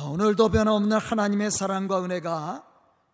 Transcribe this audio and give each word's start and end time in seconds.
아, 0.00 0.04
오늘도 0.04 0.48
변함없는 0.48 0.96
하나님의 0.96 1.50
사랑과 1.50 2.02
은혜가 2.02 2.66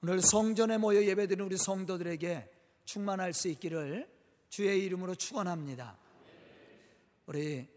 오늘 0.04 0.23
성전에 0.23 0.79
모여 0.79 1.03
예배드리는 1.03 1.45
우리 1.45 1.57
성도들에게 1.57 2.49
충만할 2.85 3.33
수 3.33 3.48
있기를 3.48 4.09
주의 4.51 4.85
이름으로 4.85 5.17
축원합니다. 5.17 5.99
우리 7.27 7.69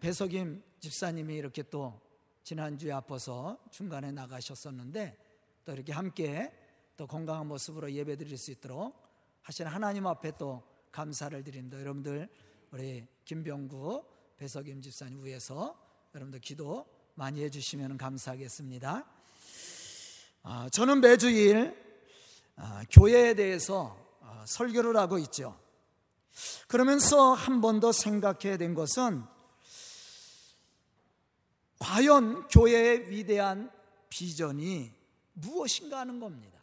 배석임 0.00 0.60
집사님이 0.80 1.36
이렇게 1.36 1.62
또 1.62 2.00
지난주에 2.42 2.90
아파서 2.90 3.58
중간에 3.70 4.10
나가셨었는데 4.10 5.16
또 5.64 5.72
이렇게 5.72 5.92
함께 5.92 6.52
또 6.96 7.06
건강한 7.06 7.46
모습으로 7.46 7.92
예배 7.92 8.16
드릴 8.16 8.36
수 8.38 8.50
있도록 8.50 9.08
하신 9.42 9.68
하나님 9.68 10.08
앞에 10.08 10.32
또 10.36 10.64
감사를 10.90 11.44
드립니다. 11.44 11.78
여러분들 11.78 12.28
우리 12.72 13.06
김병구 13.24 14.04
배석임 14.36 14.82
집사님 14.82 15.24
위해서 15.24 15.80
여러분들 16.12 16.40
기도 16.40 16.98
많이 17.20 17.42
해주시면 17.44 17.98
감사하겠습니다. 17.98 19.04
아, 20.42 20.68
저는 20.72 21.02
매주일 21.02 21.76
아, 22.56 22.82
교회에 22.90 23.34
대해서 23.34 23.94
아, 24.22 24.42
설교를 24.48 24.96
하고 24.96 25.18
있죠. 25.18 25.54
그러면서 26.66 27.34
한 27.34 27.60
번 27.60 27.78
더 27.78 27.92
생각해야 27.92 28.56
된 28.56 28.72
것은 28.72 29.22
과연 31.78 32.48
교회의 32.48 33.10
위대한 33.10 33.70
비전이 34.08 34.90
무엇인가 35.34 35.98
하는 35.98 36.20
겁니다. 36.20 36.58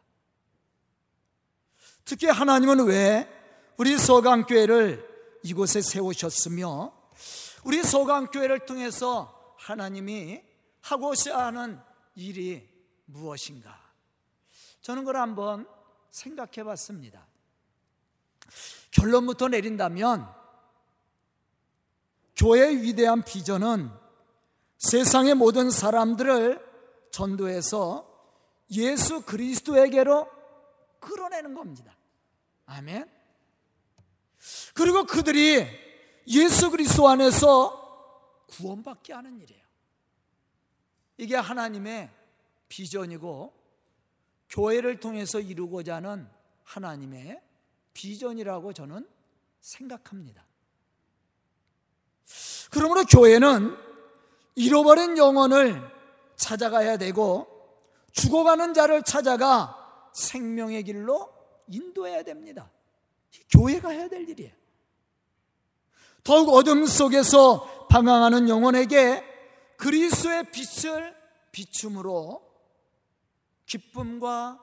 특히 2.04 2.26
하나님은 2.26 2.84
왜 2.88 3.30
우리 3.78 3.96
서강교회를 3.96 5.08
이곳에 5.44 5.84
세우셨으며 5.84 6.92
우리 7.64 7.84
서강교회를 7.84 8.66
통해서 8.66 9.54
하나님이 9.60 10.47
하고자 10.88 11.38
하는 11.48 11.80
일이 12.16 12.68
무엇인가? 13.06 13.78
저는 14.82 15.04
그걸 15.04 15.18
한번 15.18 15.68
생각해 16.12 16.64
봤습니다. 16.64 17.28
결론부터 18.92 19.50
내린다면 19.50 20.34
교회의 22.38 22.82
위대한 22.84 23.22
비전은 23.22 23.92
세상의 24.78 25.36
모든 25.36 25.70
사람들을 25.70 26.66
전도해서 27.12 28.08
예수 28.72 29.22
그리스도에게로 29.22 30.30
끌어내는 31.00 31.54
겁니다. 31.54 31.98
아멘. 32.66 33.10
그리고 34.74 35.06
그들이 35.06 35.68
예수 36.28 36.72
그리스도 36.72 37.10
안에서 37.10 38.46
구원받게 38.48 39.14
하는 39.14 39.40
일이에요. 39.40 39.67
이게 41.18 41.36
하나님의 41.36 42.10
비전이고 42.70 43.54
교회를 44.50 45.00
통해서 45.00 45.40
이루고자 45.40 45.96
하는 45.96 46.28
하나님의 46.64 47.42
비전이라고 47.94 48.74
저는 48.74 49.08
생각합니다. 49.60 50.46
그러므로 52.72 53.04
교회는 53.06 53.76
잃어버린 54.56 55.18
영혼을 55.18 55.82
찾아가야 56.36 56.98
되고 56.98 57.48
죽어가는 58.12 58.74
자를 58.74 59.04
찾아가 59.04 60.10
생명의 60.14 60.84
길로 60.84 61.32
인도해야 61.68 62.24
됩니다. 62.24 62.70
교회가 63.52 63.90
해야 63.90 64.08
될 64.08 64.28
일이에요. 64.28 64.52
더욱 66.24 66.50
어둠 66.50 66.86
속에서 66.86 67.88
방황하는 67.90 68.50
영혼에게 68.50 69.24
그리스도의 69.78 70.52
빛을 70.52 71.16
비춤으로 71.52 72.46
기쁨과 73.66 74.60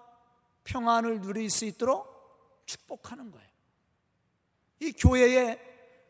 평안을 0.65 1.21
누릴 1.21 1.51
수 1.51 1.65
있도록 1.65 2.63
축복하는 2.67 3.31
거예요. 3.31 3.49
이 4.81 4.93
교회의 4.93 5.61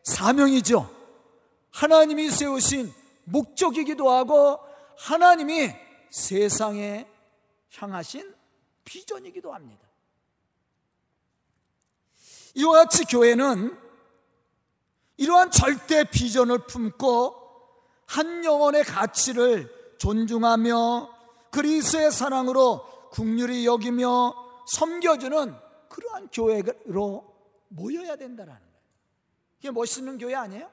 사명이죠. 0.03 0.91
하나님이 1.71 2.31
세우신 2.31 2.93
목적이기도 3.25 4.11
하고 4.11 4.61
하나님이 4.97 5.73
세상에 6.11 7.09
향하신 7.75 8.35
비전이기도 8.85 9.53
합니다. 9.53 9.85
이와 12.55 12.85
같이 12.85 13.05
교회는 13.05 13.77
이러한 15.17 15.51
절대 15.51 16.05
비전을 16.05 16.67
품고 16.67 17.44
한 18.07 18.45
영혼의 18.45 18.85
가치를 18.85 19.97
존중하며 19.99 21.11
그리스의 21.51 22.11
사랑으로 22.11 23.11
국률이 23.11 23.67
여기며 23.67 24.35
섬겨주는 24.67 25.55
그러한 25.89 26.29
교회로 26.29 27.35
모여야 27.69 28.17
된다는 28.17 28.53
거예요. 28.53 28.75
이게 29.59 29.71
멋있는 29.71 30.19
교회 30.19 30.35
아니에요? 30.35 30.71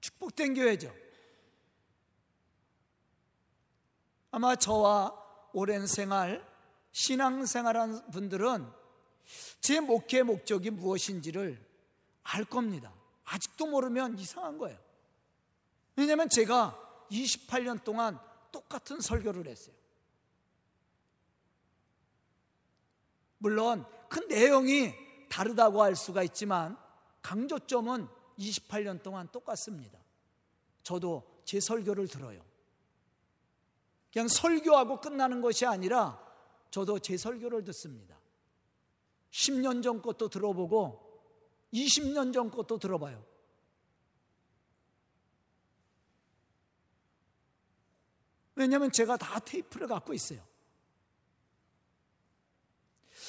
축복된 0.00 0.54
교회죠. 0.54 0.92
아마 4.30 4.54
저와 4.54 5.14
오랜 5.52 5.86
생활, 5.86 6.46
신앙 6.92 7.44
생활한 7.44 8.10
분들은 8.10 8.66
제 9.60 9.80
목회 9.80 10.22
목적이 10.22 10.70
무엇인지를 10.70 11.60
알 12.22 12.44
겁니다. 12.44 12.92
아직도 13.24 13.66
모르면 13.66 14.18
이상한 14.18 14.58
거예요. 14.58 14.78
왜냐하면 16.00 16.30
제가 16.30 16.78
28년 17.10 17.84
동안 17.84 18.18
똑같은 18.50 19.02
설교를 19.02 19.46
했어요. 19.46 19.74
물론 23.36 23.84
그 24.08 24.20
내용이 24.20 24.94
다르다고 25.28 25.82
할 25.82 25.94
수가 25.94 26.22
있지만 26.22 26.78
강조점은 27.20 28.08
28년 28.38 29.02
동안 29.02 29.28
똑같습니다. 29.28 29.98
저도 30.82 31.42
제 31.44 31.60
설교를 31.60 32.08
들어요. 32.08 32.42
그냥 34.10 34.26
설교하고 34.26 35.02
끝나는 35.02 35.42
것이 35.42 35.66
아니라 35.66 36.18
저도 36.70 36.98
제 36.98 37.18
설교를 37.18 37.62
듣습니다. 37.64 38.18
10년 39.32 39.82
전 39.82 40.00
것도 40.00 40.30
들어보고 40.30 41.10
20년 41.74 42.32
전 42.32 42.50
것도 42.50 42.78
들어봐요. 42.78 43.29
왜냐하면 48.60 48.92
제가 48.92 49.16
다 49.16 49.38
테이프를 49.38 49.86
갖고 49.86 50.12
있어요. 50.12 50.40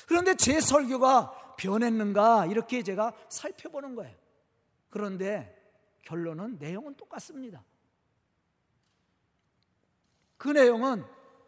그런데 0.08 0.36
제 0.36 0.60
설교가 0.60 1.56
변했는가 1.56 2.48
이렇게 2.48 2.84
제가 2.84 3.14
살펴보는 3.30 3.96
거예요. 3.96 4.14
그런데 4.90 5.58
결론은 6.04 6.58
내용은 6.60 6.96
똑같습니다. 6.96 7.64
그 10.38 10.50
내용은 10.50 11.06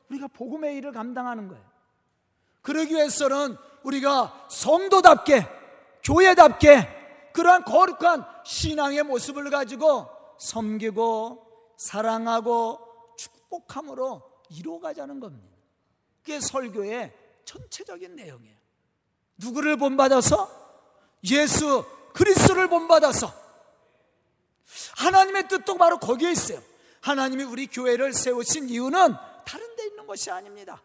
우리가 0.10 0.28
복음의 0.28 0.78
일을 0.78 0.94
감당하는 0.94 1.50
거예요. 1.50 1.66
그러기 2.62 2.94
위해서는 2.94 3.58
우리가 3.84 4.48
성도답게, 4.50 5.46
교회답게 6.04 7.32
그러한 7.34 7.66
거룩한 7.66 8.26
신앙의 8.46 9.04
모습을 9.04 9.50
가지고 9.50 10.08
섬기고 10.38 11.74
사랑하고 11.76 12.93
축복함으로 13.54 14.22
이루어가자는 14.50 15.20
겁니다. 15.20 15.56
그게 16.22 16.40
설교의 16.40 17.14
전체적인 17.46 18.16
내용이에요. 18.16 18.58
누구를 19.38 19.78
본받아서? 19.78 20.64
예수 21.26 21.86
그리스도를 22.14 22.68
본받아서 22.70 23.32
하나님의 24.98 25.48
뜻도 25.48 25.78
바로 25.78 25.98
거기에 25.98 26.32
있어요. 26.32 26.62
하나님이 27.02 27.44
우리 27.44 27.68
교회를 27.68 28.14
세우신 28.14 28.70
이유는 28.70 29.16
다른 29.46 29.76
데 29.76 29.86
있는 29.86 30.08
것이 30.08 30.32
아닙니다. 30.32 30.82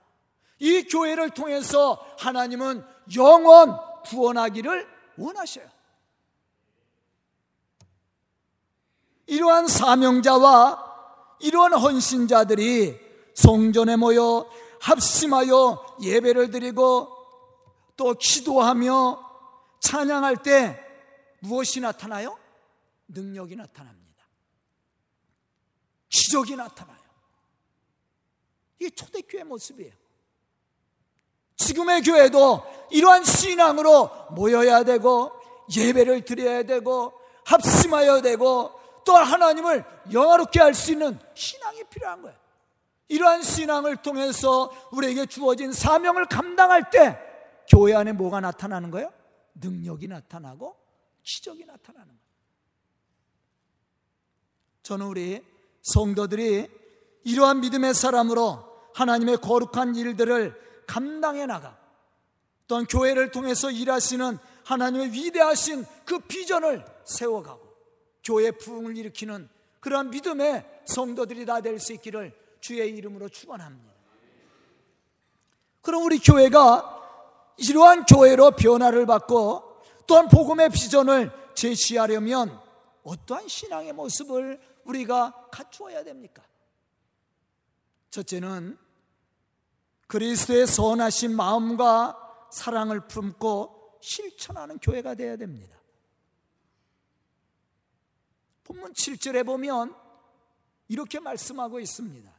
이 0.59 0.83
교회를 0.85 1.31
통해서 1.31 2.05
하나님은 2.19 2.85
영원 3.17 3.79
구원하기를 4.05 4.89
원하셔요. 5.17 5.69
이러한 9.27 9.69
사명자와 9.69 10.88
이러한 11.41 11.75
헌신자들이 11.75 12.99
성전에 13.35 13.97
모여 13.97 14.49
합심하여 14.81 15.97
예배를 16.03 16.51
드리고 16.51 17.09
또 17.97 18.15
기도하며 18.15 19.27
찬양할 19.81 20.43
때 20.43 20.85
무엇이 21.41 21.81
나타나요? 21.81 22.37
능력이 23.09 23.57
나타납니다. 23.57 24.25
기적이 26.09 26.57
나타나요. 26.57 26.99
이게 28.79 28.91
초대교회 28.91 29.45
모습이에요. 29.45 29.93
지금의 31.57 32.03
교회도 32.03 32.63
이러한 32.91 33.25
신앙으로 33.25 34.11
모여야 34.31 34.85
되고 34.85 35.33
예배를 35.75 36.25
드려야 36.25 36.63
되고 36.63 37.13
합심하여야 37.45 38.23
되고 38.23 38.78
또한 39.09 39.25
하나님을 39.25 39.85
영화롭게 40.13 40.61
할 40.61 40.75
수 40.75 40.93
있는 40.93 41.19
신앙이 41.33 41.83
필요한 41.85 42.21
거예요. 42.21 42.37
이러한 43.09 43.43
신앙을 43.43 43.97
통해서 43.97 44.71
우리에게 44.93 45.25
주어진 45.25 45.73
사명을 45.73 46.27
감당할 46.27 46.91
때 46.91 47.19
교회 47.71 47.95
안에 47.95 48.13
뭐가 48.13 48.41
나타나는 48.41 48.91
거예요? 48.91 49.11
능력이 49.55 50.09
나타나고 50.09 50.77
기적이 51.23 51.65
나타나는 51.65 52.07
거예요. 52.07 52.21
저는 54.83 55.07
우리 55.07 55.43
성도들이 55.85 56.69
이러한 57.25 57.61
믿음의 57.61 57.95
사람으로 57.95 58.63
하나님의 58.95 59.39
거룩한 59.39 59.97
일들을 59.97 60.85
감당해 60.87 61.47
나가 61.47 61.79
또한 62.67 62.85
교회를 62.85 63.31
통해서 63.31 63.71
일하시는 63.71 64.39
하나님의 64.65 65.13
위대하신 65.13 65.87
그 66.05 66.19
비전을 66.19 66.85
세워가고 67.07 67.68
교회 68.29 68.51
부흥을 68.51 68.95
일으키는 68.99 69.49
그러한 69.81 70.11
믿음의 70.11 70.83
성도들이 70.85 71.47
다 71.47 71.63
될 71.63 71.79
수 71.81 71.95
있기를 71.95 72.37
주의 72.61 72.95
이름으로 72.95 73.31
축원합니다. 73.31 73.95
그럼 75.81 76.05
우리 76.05 76.19
교회가 76.19 77.55
이러한 77.57 78.05
교회로 78.05 78.51
변화를 78.51 79.07
받고 79.07 79.81
또한 80.07 80.29
복음의 80.29 80.69
비전을 80.69 81.33
제시하려면 81.55 82.61
어떠한 83.05 83.49
신앙의 83.49 83.95
모습을 83.95 84.61
우리가 84.85 85.49
갖추어야 85.51 86.05
됩니까? 86.05 86.43
첫째는 88.11 88.77
그리스도의 90.07 90.67
선하신 90.67 91.35
마음과 91.35 92.49
사랑을 92.53 93.07
품고 93.07 93.99
실천하는 94.03 94.79
교회가 94.79 95.15
되어야 95.15 95.37
됩니다. 95.37 95.78
본문 98.69 98.93
7절에 98.93 99.47
보면 99.47 99.95
이렇게 100.89 101.21
말씀하고 101.21 101.81
있습니다. 101.81 102.31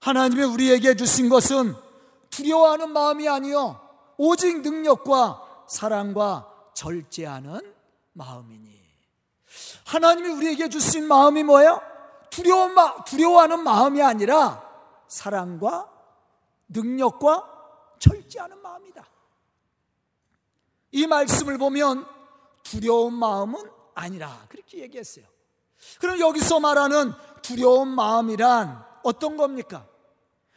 하나님이 0.00 0.42
우리에게 0.42 0.96
주신 0.96 1.28
것은 1.28 1.74
두려워하는 2.30 2.90
마음이 2.90 3.28
아니요 3.28 3.80
오직 4.16 4.62
능력과 4.62 5.66
사랑과 5.68 6.50
절제하는 6.74 7.74
마음이니. 8.14 8.82
하나님이 9.84 10.28
우리에게 10.30 10.68
주신 10.70 11.06
마음이 11.06 11.42
뭐예요? 11.42 11.80
두려워, 12.30 13.04
두려워하는 13.04 13.62
마음이 13.62 14.02
아니라 14.02 14.62
사랑과 15.08 15.90
능력과 16.68 17.96
절제하는 17.98 18.60
마음이다. 18.62 19.06
이 20.92 21.06
말씀을 21.06 21.58
보면 21.58 22.06
두려운 22.62 23.14
마음은 23.14 23.70
아니라 23.94 24.46
그렇게 24.48 24.78
얘기했어요. 24.78 25.33
그럼 26.00 26.20
여기서 26.20 26.60
말하는 26.60 27.12
두려운 27.42 27.88
마음이란 27.88 28.84
어떤 29.02 29.36
겁니까? 29.36 29.86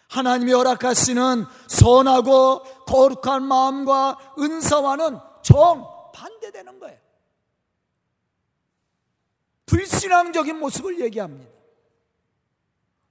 하나님이 0.10 0.54
허락하시는 0.54 1.46
선하고 1.68 2.64
거룩한 2.86 3.44
마음과 3.44 4.36
은사와는 4.40 5.20
정반대되는 5.42 6.80
거예요. 6.80 7.00
불신앙적인 9.66 10.58
모습을 10.58 11.02
얘기합니다. 11.02 11.52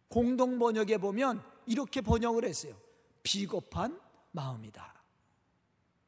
공동 0.09 0.59
번역에 0.59 0.97
보면 0.97 1.43
이렇게 1.67 2.01
번역을 2.01 2.45
했어요. 2.45 2.75
비겁한 3.23 4.01
마음이다. 4.33 4.95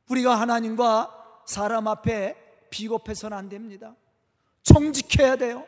우리가 0.08 0.40
하나님과 0.40 1.42
사람 1.46 1.86
앞에 1.86 2.36
비겁해서는 2.70 3.36
안 3.36 3.48
됩니다. 3.48 3.94
정직해야 4.62 5.36
돼요. 5.36 5.66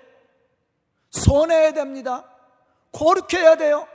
선해야 1.10 1.72
됩니다. 1.72 2.28
거룩해야 2.92 3.56
돼요. 3.56 3.86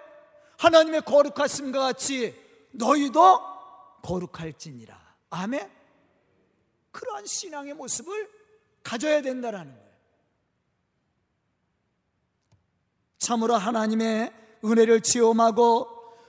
하나님의 0.57 1.01
거룩하심과 1.01 1.79
같이 1.79 2.35
너희도 2.71 3.21
거룩할지니라. 4.03 4.97
아멘. 5.29 5.71
그러한 6.91 7.25
신앙의 7.25 7.73
모습을 7.73 8.29
가져야 8.83 9.21
된다라는 9.21 9.73
거예요. 9.73 9.85
참으로 13.17 13.56
하나님의 13.56 14.31
은혜를 14.63 15.01
체험하고 15.01 15.88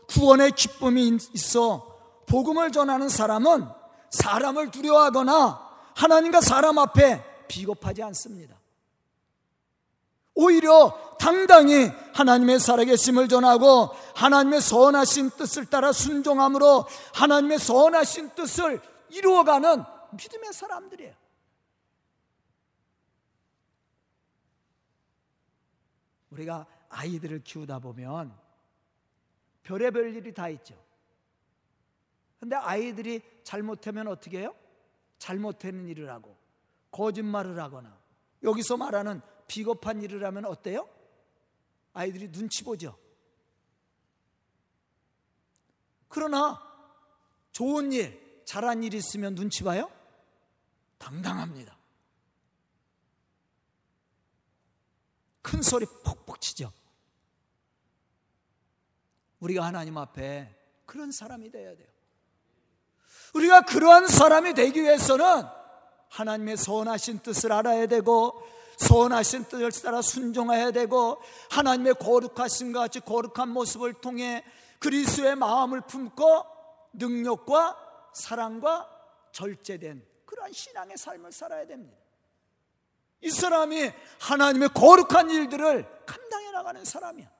구원의 0.09 0.53
기쁨이 0.53 1.19
있어 1.35 2.23
복음을 2.27 2.73
전하는 2.73 3.09
사람은 3.09 3.69
사람을 4.11 4.71
두려워하거나 4.71 5.67
하나님과 5.94 6.41
사람 6.41 6.79
앞에 6.79 7.23
비겁하지 7.49 8.03
않습니다. 8.03 8.56
오히려 10.37 11.17
당당히 11.19 11.91
하나님의 12.15 12.61
살아계심을 12.61 13.29
전하고 13.29 13.91
하나님의 14.15 14.61
선하신 14.61 15.31
뜻을 15.31 15.67
따라 15.67 15.93
순종함으로 15.93 16.85
하나님의 17.15 17.59
선하신 17.59 18.31
뜻을 18.35 18.81
이루어가는 19.11 19.83
믿음의 20.12 20.53
사람들이에요. 20.53 21.15
우리가 26.31 26.67
아이들을 26.91 27.43
키우다 27.43 27.79
보면 27.79 28.37
별의별 29.62 30.15
일이 30.15 30.35
다 30.35 30.50
있죠. 30.50 30.75
근데 32.38 32.56
아이들이 32.56 33.23
잘못하면 33.43 34.09
어떻게 34.09 34.41
해요? 34.41 34.55
잘못하는 35.19 35.88
일을 35.88 36.11
하고 36.11 36.37
거짓말을 36.91 37.59
하거나 37.59 37.99
여기서 38.43 38.77
말하는 38.77 39.23
비겁한 39.47 40.03
일을 40.03 40.25
하면 40.25 40.45
어때요? 40.45 40.89
아이들이 41.93 42.31
눈치 42.31 42.65
보죠. 42.65 42.99
그러나 46.09 46.63
좋은 47.53 47.93
일, 47.93 48.43
잘한 48.45 48.83
일 48.83 48.95
있으면 48.95 49.35
눈치 49.35 49.63
봐요? 49.65 49.91
당당합니다. 50.99 51.77
큰 55.43 55.63
소리 55.63 55.87
퍽퍽 55.87 56.41
치죠. 56.41 56.73
우리가 59.41 59.65
하나님 59.65 59.97
앞에 59.97 60.55
그런 60.87 61.13
사람이 61.13 61.51
되어야 61.51 61.77
돼요. 61.77 61.89
우리가 63.35 63.63
그러한 63.63 64.07
사람이 64.07 64.55
되기 64.55 64.83
위해서는 64.83 65.45
하나님의 66.09 66.57
선하신 66.57 67.21
뜻을 67.21 67.53
알아야 67.53 67.87
되고 67.87 68.43
선하신 68.76 69.44
뜻을 69.44 69.70
따라 69.82 70.02
순종해야 70.02 70.70
되고 70.70 71.20
하나님의 71.50 71.94
거룩하심과 71.94 72.81
같이 72.81 73.00
거룩한 73.00 73.49
모습을 73.49 73.95
통해 73.95 74.45
그리스도의 74.78 75.37
마음을 75.37 75.80
품고 75.83 76.45
능력과 76.92 77.76
사랑과 78.12 78.88
절제된 79.33 80.04
그러한 80.25 80.52
신앙의 80.52 80.97
삶을 80.97 81.33
살아야 81.33 81.66
됩니다. 81.66 81.97
이 83.23 83.30
사람이 83.30 83.90
하나님의 84.21 84.71
거룩한 84.75 85.30
일들을 85.30 86.04
감당해 86.06 86.50
나가는 86.50 86.85
사람이야. 86.85 87.30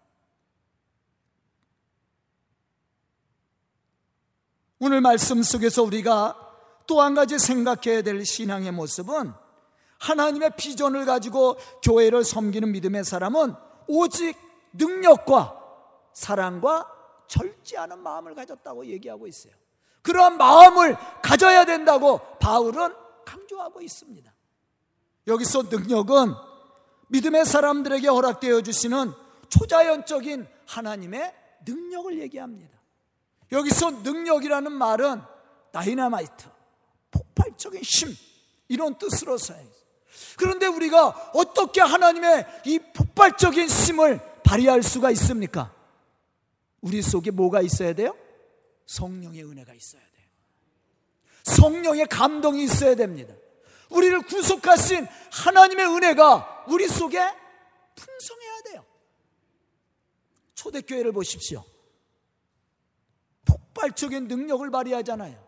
오늘 4.78 5.00
말씀 5.00 5.43
속에서 5.43 5.83
우리가 5.83 6.43
또 6.87 7.02
한 7.02 7.14
가지 7.14 7.38
생각해야 7.38 8.02
될 8.02 8.25
신앙의 8.25 8.73
모습은 8.73 9.33
하나님의 10.07 10.53
비전을 10.57 11.05
가지고 11.05 11.57
교회를 11.83 12.25
섬기는 12.25 12.71
믿음의 12.71 13.05
사람은 13.05 13.55
오직 13.89 14.37
능력과 14.73 15.61
사랑과 16.13 16.91
절제하는 17.27 17.99
마음을 17.99 18.35
가졌다고 18.35 18.87
얘기하고 18.87 19.27
있어요. 19.27 19.53
그러한 20.03 20.37
마음을 20.39 20.97
가져야 21.23 21.65
된다고 21.65 22.21
바울은 22.39 22.95
강조하고 23.25 23.83
있습니다. 23.83 24.33
여기서 25.27 25.63
능력은 25.65 26.35
믿음의 27.09 27.45
사람들에게 27.45 28.07
허락되어 28.07 28.63
주시는 28.63 29.13
초자연적인 29.49 30.47
하나님의 30.67 31.35
능력을 31.67 32.21
얘기합니다. 32.21 32.77
여기서 33.51 33.91
능력이라는 34.03 34.71
말은 34.73 35.21
다이나마이트, 35.73 36.49
폭발적인 37.11 37.81
힘, 37.83 38.17
이런 38.69 38.97
뜻으로 38.99 39.39
사용해요. 39.39 39.75
그런데 40.37 40.67
우리가 40.67 41.31
어떻게 41.35 41.81
하나님의 41.81 42.47
이 42.67 42.79
폭발적인 42.79 43.69
힘을 43.69 44.21
발휘할 44.43 44.83
수가 44.83 45.11
있습니까? 45.13 45.73
우리 46.81 47.03
속에 47.03 47.31
뭐가 47.31 47.63
있어야 47.63 47.93
돼요? 47.93 48.17
성령의 48.87 49.45
은혜가 49.45 49.75
있어야 49.75 50.03
돼요. 50.03 50.27
성령의 51.43 52.07
감동이 52.07 52.65
있어야 52.65 52.95
됩니다. 52.95 53.35
우리를 53.89 54.23
구속하신 54.27 55.07
하나님의 55.33 55.87
은혜가 55.87 56.65
우리 56.69 56.89
속에 56.89 57.19
풍성해야 57.95 58.63
돼요. 58.71 58.85
초대교회를 60.55 61.13
보십시오. 61.13 61.65
폭발적인 63.45 64.29
능력을 64.29 64.69
발휘하잖아요. 64.71 65.46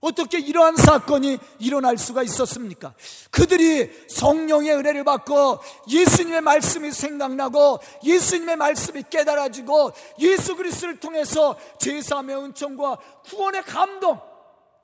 어떻게 0.00 0.38
이러한 0.38 0.76
사건이 0.76 1.38
일어날 1.58 1.98
수가 1.98 2.22
있었습니까? 2.22 2.94
그들이 3.30 3.90
성령의 4.08 4.76
은혜를 4.76 5.02
받고 5.02 5.58
예수님의 5.88 6.40
말씀이 6.40 6.92
생각나고 6.92 7.80
예수님의 8.04 8.56
말씀이 8.56 9.02
깨달아지고 9.10 9.92
예수 10.20 10.54
그리스도를 10.56 11.00
통해서 11.00 11.58
제사함의 11.80 12.36
은총과 12.36 12.96
구원의 13.24 13.62
감동 13.62 14.20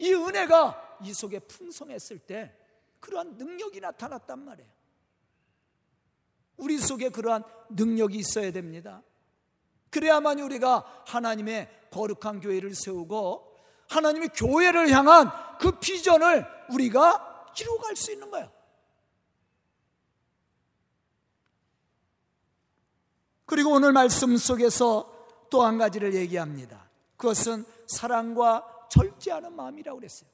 이 0.01 0.13
은혜가 0.13 0.99
이 1.05 1.15
속에 1.15 1.39
풍성했을 1.39 2.19
때 2.19 2.53
그러한 2.99 3.37
능력이 3.37 3.81
나타났단 3.81 4.45
말이에요. 4.45 4.69
우리 6.57 6.79
속에 6.79 7.11
그러한 7.11 7.45
능력이 7.71 8.19
있어야 8.19 8.51
됩니다. 8.51 9.03
그래야만 9.91 10.41
우리가 10.41 11.03
하나님의 11.07 11.69
거룩한 11.93 12.41
교회를 12.41 12.75
세우고 12.75 13.54
하나님의 13.89 14.31
교회를 14.35 14.91
향한 14.91 15.31
그 15.59 15.73
비전을 15.73 16.47
우리가 16.71 17.47
이루어갈 17.61 17.97
수 17.97 18.13
있는 18.13 18.31
거예요. 18.31 18.51
그리고 23.47 23.71
오늘 23.71 23.93
말씀 23.93 24.37
속에서 24.37 25.13
또 25.51 25.63
한 25.63 25.79
가지를 25.79 26.15
얘기합니다. 26.15 26.89
그것은 27.17 27.65
사랑과 27.87 28.67
절제하는 28.91 29.55
마음이라고 29.55 29.99
그랬어요. 29.99 30.29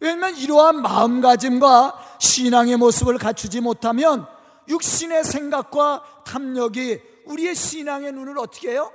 왜냐하면 0.00 0.36
이러한 0.36 0.80
마음가짐과 0.80 2.16
신앙의 2.18 2.78
모습을 2.78 3.18
갖추지 3.18 3.60
못하면 3.60 4.26
육신의 4.68 5.24
생각과 5.24 6.24
탐욕이 6.24 7.00
우리의 7.26 7.54
신앙의 7.54 8.12
눈을 8.12 8.38
어떻게 8.38 8.70
해요? 8.70 8.90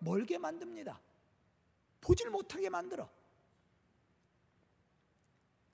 멀게 0.00 0.36
만듭니다. 0.36 1.00
보질 2.04 2.28
못하게 2.30 2.68
만들어. 2.68 3.08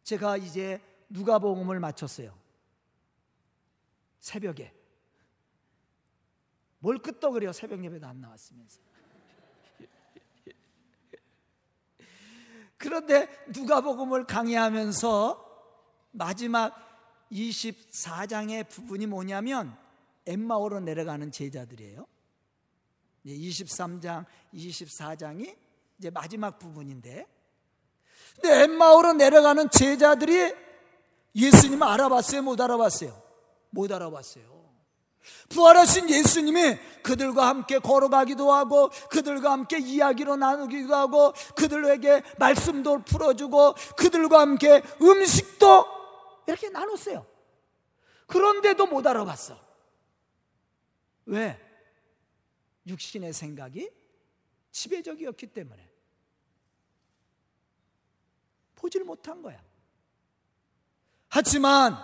제가 0.05 0.37
이제 0.37 0.81
누가복음을 1.09 1.81
마쳤어요. 1.81 2.39
새벽에. 4.21 4.73
뭘 6.79 6.99
끄떡거려 6.99 7.53
새벽 7.53 7.85
예배도 7.85 8.07
안 8.07 8.21
나왔으면서. 8.21 8.81
그런데 12.79 13.29
누가복음을 13.49 14.25
강의하면서 14.25 15.49
마지막 16.13 17.27
24장의 17.31 18.69
부분이 18.69 19.07
뭐냐면 19.07 19.77
엠마오로 20.27 20.81
내려가는 20.81 21.31
제자들이에요. 21.33 22.07
23장, 23.27 24.25
24장이 24.55 25.70
이제 26.01 26.09
마지막 26.09 26.59
부분인데 26.59 27.27
근데 28.41 28.63
엠마오로 28.63 29.13
내려가는 29.13 29.69
제자들이 29.69 30.55
예수님을 31.35 31.87
알아봤어요? 31.87 32.41
못 32.41 32.59
알아봤어요? 32.59 33.23
못 33.69 33.93
알아봤어요. 33.93 34.61
부활하신 35.51 36.09
예수님이 36.09 36.79
그들과 37.03 37.49
함께 37.49 37.79
걸어가기도 37.79 38.51
하고 38.51 38.89
그들과 39.11 39.53
함께 39.53 39.79
이야기로 39.79 40.37
나누기도 40.37 40.95
하고 40.95 41.35
그들에게 41.55 42.23
말씀도 42.39 43.03
풀어주고 43.05 43.75
그들과 43.99 44.41
함께 44.41 44.83
음식도 45.03 45.85
이렇게 46.47 46.71
나눴어요. 46.71 47.27
그런데도 48.27 48.87
못 48.87 49.07
알아봤어. 49.07 49.61
왜? 51.27 51.61
육신의 52.87 53.35
생각이 53.35 53.91
지배적이었기 54.71 55.49
때문에. 55.49 55.90
보질 58.81 59.05
못한 59.05 59.43
거야. 59.43 59.63
하지만 61.29 61.97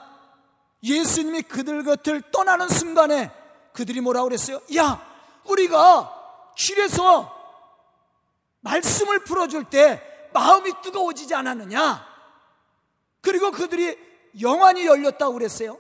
예수님이 0.83 1.42
그들 1.42 1.83
곁을 1.83 2.23
떠나는 2.30 2.68
순간에 2.68 3.33
그들이 3.73 4.00
뭐라고 4.00 4.28
그랬어요? 4.28 4.61
야, 4.76 5.02
우리가 5.45 6.52
길에서 6.56 7.35
말씀을 8.61 9.25
풀어줄 9.25 9.64
때 9.64 10.30
마음이 10.35 10.71
뜨거워지지 10.83 11.35
않았느냐? 11.35 12.06
그리고 13.23 13.50
그들이 13.50 13.99
영안이 14.40 14.85
열렸다고 14.85 15.33
그랬어요. 15.33 15.78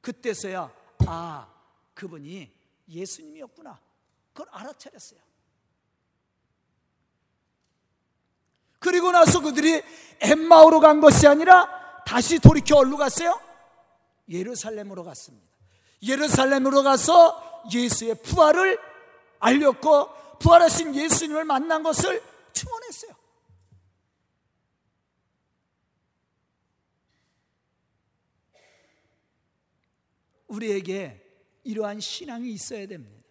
그때서야, 0.00 0.72
아, 1.06 1.48
그분이 1.94 2.52
예수님이었구나. 2.88 3.80
그걸 4.32 4.46
알아차렸어요. 4.52 5.20
그리고 8.98 9.12
나서 9.12 9.40
그들이 9.40 9.80
엠마오로 10.18 10.80
간 10.80 11.00
것이 11.00 11.28
아니라 11.28 12.02
다시 12.04 12.40
돌이켜 12.40 12.78
어디로 12.78 12.96
갔어요? 12.96 13.40
예루살렘으로 14.28 15.04
갔습니다. 15.04 15.46
예루살렘으로 16.02 16.82
가서 16.82 17.62
예수의 17.72 18.16
부활을 18.24 18.76
알렸고 19.38 20.38
부활하신 20.40 20.96
예수님을 20.96 21.44
만난 21.44 21.84
것을 21.84 22.20
증언했어요. 22.52 23.12
우리에게 30.48 31.24
이러한 31.62 32.00
신앙이 32.00 32.50
있어야 32.50 32.88
됩니다. 32.88 33.22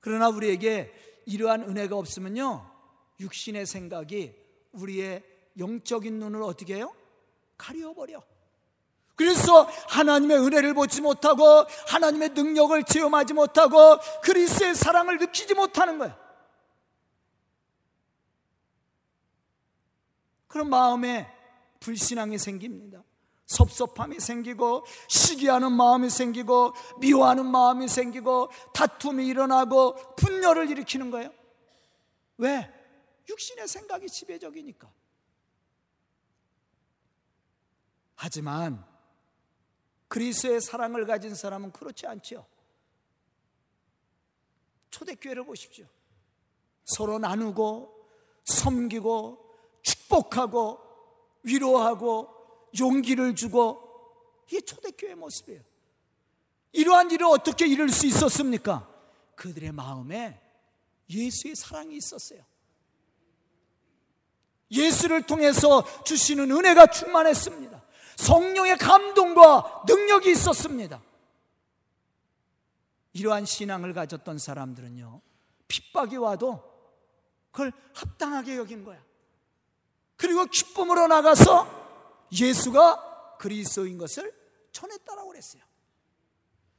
그러나 0.00 0.30
우리에게 0.30 0.92
이러한 1.26 1.62
은혜가 1.62 1.96
없으면요, 1.96 2.75
육신의 3.20 3.66
생각이 3.66 4.34
우리의 4.72 5.22
영적인 5.58 6.18
눈을 6.18 6.42
어떻게 6.42 6.76
해요? 6.76 6.94
가려버려. 7.56 8.22
그래서 9.14 9.62
하나님의 9.88 10.38
은혜를 10.38 10.74
보지 10.74 11.00
못하고 11.00 11.64
하나님의 11.88 12.30
능력을 12.30 12.84
체험하지 12.84 13.32
못하고 13.32 13.98
그리스의 14.22 14.74
사랑을 14.74 15.16
느끼지 15.16 15.54
못하는 15.54 15.98
거야. 15.98 16.18
그런 20.46 20.68
마음에 20.68 21.32
불신앙이 21.80 22.38
생깁니다. 22.38 23.02
섭섭함이 23.46 24.20
생기고 24.20 24.84
시기하는 25.08 25.72
마음이 25.72 26.10
생기고 26.10 26.74
미워하는 26.98 27.46
마음이 27.46 27.88
생기고 27.88 28.50
다툼이 28.74 29.26
일어나고 29.26 29.94
분열을 30.16 30.68
일으키는 30.70 31.10
거예요. 31.10 31.30
왜? 32.38 32.75
육신의 33.28 33.68
생각이 33.68 34.08
지배적이니까. 34.08 34.92
하지만 38.14 38.84
그리스의 40.08 40.60
사랑을 40.60 41.06
가진 41.06 41.34
사람은 41.34 41.72
그렇지 41.72 42.06
않죠. 42.06 42.46
초대교회를 44.90 45.44
보십시오. 45.44 45.86
서로 46.84 47.18
나누고 47.18 47.92
섬기고 48.44 49.44
축복하고 49.82 50.80
위로하고 51.42 52.28
용기를 52.78 53.34
주고 53.34 53.82
이게 54.46 54.60
초대교회 54.60 55.14
모습이에요. 55.14 55.62
이러한 56.72 57.10
일을 57.10 57.26
어떻게 57.26 57.66
이룰 57.66 57.90
수 57.90 58.06
있었습니까? 58.06 58.92
그들의 59.34 59.72
마음에 59.72 60.40
예수의 61.08 61.56
사랑이 61.56 61.96
있었어요. 61.96 62.44
예수를 64.70 65.22
통해서 65.22 65.84
주시는 66.04 66.50
은혜가 66.50 66.86
충만했습니다. 66.86 67.82
성령의 68.16 68.78
감동과 68.78 69.84
능력이 69.86 70.30
있었습니다. 70.32 71.00
이러한 73.12 73.44
신앙을 73.44 73.94
가졌던 73.94 74.38
사람들은요, 74.38 75.20
핍박이 75.68 76.16
와도 76.16 76.62
그걸 77.50 77.72
합당하게 77.94 78.56
여긴 78.56 78.84
거야. 78.84 79.02
그리고 80.16 80.44
기쁨으로 80.46 81.06
나가서 81.06 81.66
예수가 82.32 83.36
그리스도인 83.38 83.98
것을 83.98 84.34
전했다라고 84.72 85.28
그랬어요. 85.28 85.62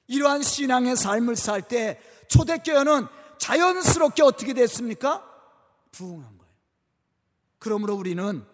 이러한 0.08 0.41
신앙의 0.41 0.96
삶을 0.96 1.36
살 1.36 1.62
때 1.62 2.00
초대교회는 2.29 3.08
자연스럽게 3.39 4.24
어떻게 4.24 4.53
됐습니까? 4.53 5.24
거예요. 6.37 6.37
그러므로 7.59 7.95
우리는 7.95 8.45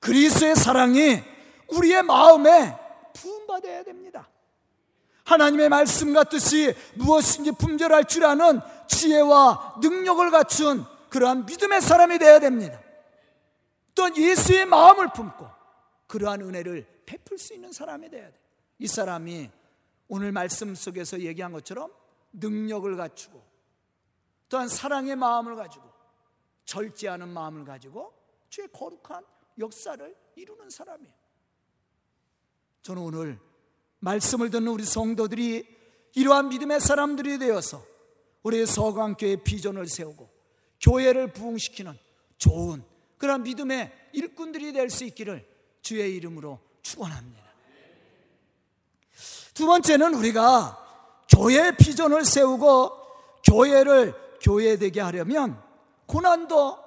그리스의 0.00 0.56
사랑이 0.56 1.22
우리의 1.68 2.02
마음에 2.02 2.76
부음받아야 3.14 3.84
됩니다. 3.84 4.28
하나님의 5.24 5.68
말씀 5.68 6.12
같듯이 6.12 6.74
무엇인지 6.94 7.52
분별할 7.52 8.04
줄 8.06 8.24
아는 8.24 8.60
지혜와 8.88 9.76
능력을 9.80 10.30
갖춘 10.30 10.84
그러한 11.08 11.46
믿음의 11.46 11.80
사람이 11.80 12.18
되어야 12.18 12.40
됩니다. 12.40 12.80
또 13.94 14.14
예수의 14.16 14.66
마음을 14.66 15.12
품고 15.12 15.48
그러한 16.06 16.42
은혜를 16.42 16.86
베풀 17.06 17.38
수 17.38 17.54
있는 17.54 17.72
사람이 17.72 18.10
되어야 18.10 18.30
돼. 18.30 18.40
이 18.78 18.86
사람이 18.86 19.50
오늘 20.08 20.32
말씀 20.32 20.74
속에서 20.74 21.20
얘기한 21.20 21.52
것처럼 21.52 21.92
능력을 22.32 22.96
갖추고 22.96 23.40
또한 24.48 24.68
사랑의 24.68 25.14
마음을 25.16 25.54
가지고 25.54 25.84
절제하는 26.64 27.28
마음을 27.28 27.64
가지고 27.64 28.12
주의 28.50 28.68
거룩한 28.68 29.24
역사를 29.58 30.16
이루는 30.34 30.70
사람이에요. 30.70 31.14
저는 32.82 33.02
오늘 33.02 33.38
말씀을 34.00 34.50
듣는 34.50 34.68
우리 34.68 34.84
성도들이 34.84 35.66
이러한 36.14 36.48
믿음의 36.48 36.80
사람들이 36.80 37.38
되어서 37.38 37.82
우리 38.42 38.66
서강교회 38.66 39.36
비전을 39.44 39.86
세우고 39.86 40.28
교회를 40.80 41.32
부흥시키는 41.32 41.96
좋은 42.38 42.82
그런 43.18 43.42
믿음의 43.42 43.92
일꾼들이 44.12 44.72
될 44.72 44.90
수 44.90 45.04
있기를 45.04 45.46
주의 45.82 46.16
이름으로 46.16 46.58
축원합니다. 46.82 47.40
두 49.54 49.66
번째는 49.66 50.14
우리가 50.14 51.26
교회 51.28 51.76
비전을 51.76 52.24
세우고 52.24 52.90
교회를 53.44 54.14
교회되게 54.40 55.00
하려면 55.00 55.62
고난도 56.06 56.78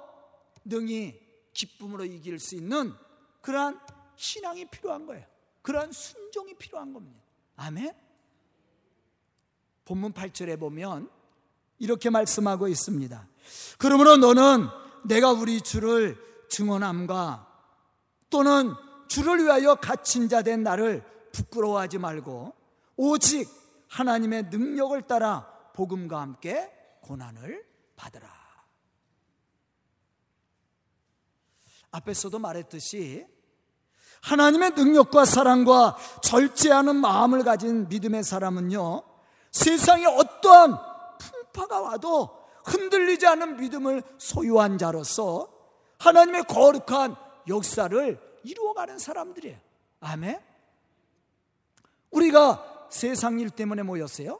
능히 0.66 1.23
기쁨으로 1.54 2.06
이길 2.06 2.40
수 2.40 2.56
있는 2.56 2.94
그러한 3.42 3.80
신앙이 4.16 4.66
필요한 4.66 5.06
거예요. 5.06 5.26
그러한 5.62 5.92
순종이 5.92 6.54
필요한 6.56 6.94
겁니다. 6.94 7.20
아멘. 7.56 7.94
본문 9.86 10.14
8절에 10.14 10.60
보면 10.60 11.10
이렇게 11.80 12.10
말씀하고 12.10 12.68
있습니다. 12.68 13.28
그러므로 13.78 14.18
너는 14.18 14.68
내가 15.06 15.32
우리 15.32 15.62
주를 15.62 16.18
증언함과 16.50 17.48
또는 18.30 18.74
주를 19.08 19.44
위하여 19.44 19.76
갇힌 19.76 20.30
자 20.30 20.42
된 20.42 20.64
나를 20.64 21.04
부끄러워하지 21.34 21.98
말고 21.98 22.54
오직 22.96 23.48
하나님의 23.90 24.44
능력을 24.46 25.02
따라 25.04 25.48
복음과 25.74 26.22
함께 26.22 26.72
고난을 27.02 27.66
받으라. 27.96 28.43
앞에서도 31.94 32.38
말했듯이 32.40 33.26
하나님의 34.22 34.72
능력과 34.72 35.26
사랑과 35.26 35.98
절제하는 36.22 36.96
마음을 36.96 37.44
가진 37.44 37.88
믿음의 37.88 38.24
사람은요, 38.24 39.04
세상에 39.52 40.06
어떠한 40.06 40.78
풍파가 41.20 41.82
와도 41.82 42.44
흔들리지 42.66 43.28
않은 43.28 43.58
믿음을 43.58 44.02
소유한 44.18 44.78
자로서 44.78 45.50
하나님의 46.00 46.44
거룩한 46.46 47.16
역사를 47.48 48.40
이루어가는 48.44 48.98
사람들이에요. 48.98 49.60
아멘? 50.00 50.40
우리가 52.12 52.88
세상 52.90 53.40
일 53.40 53.50
때문에 53.50 53.84
모였어요? 53.84 54.40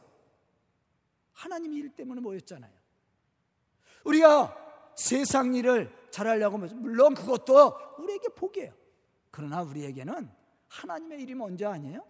하나님 1.32 1.74
일 1.74 1.90
때문에 1.90 2.20
모였잖아요. 2.20 2.72
우리가 4.04 4.63
세상 4.96 5.54
일을 5.54 5.92
잘하려고 6.10 6.56
하면 6.56 6.70
물론 6.80 7.14
그것도 7.14 7.74
우리에게 7.98 8.28
복이에요. 8.28 8.72
그러나 9.30 9.62
우리에게는 9.62 10.30
하나님의 10.68 11.22
일이 11.22 11.34
먼저 11.34 11.68
아니에요? 11.68 12.04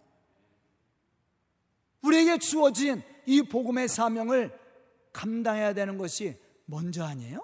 우리에게 2.01 2.37
주어진 2.37 3.01
이 3.25 3.41
복음의 3.41 3.87
사명을 3.87 4.57
감당해야 5.11 5.73
되는 5.73 5.97
것이 5.97 6.37
먼저 6.65 7.03
아니에요? 7.03 7.39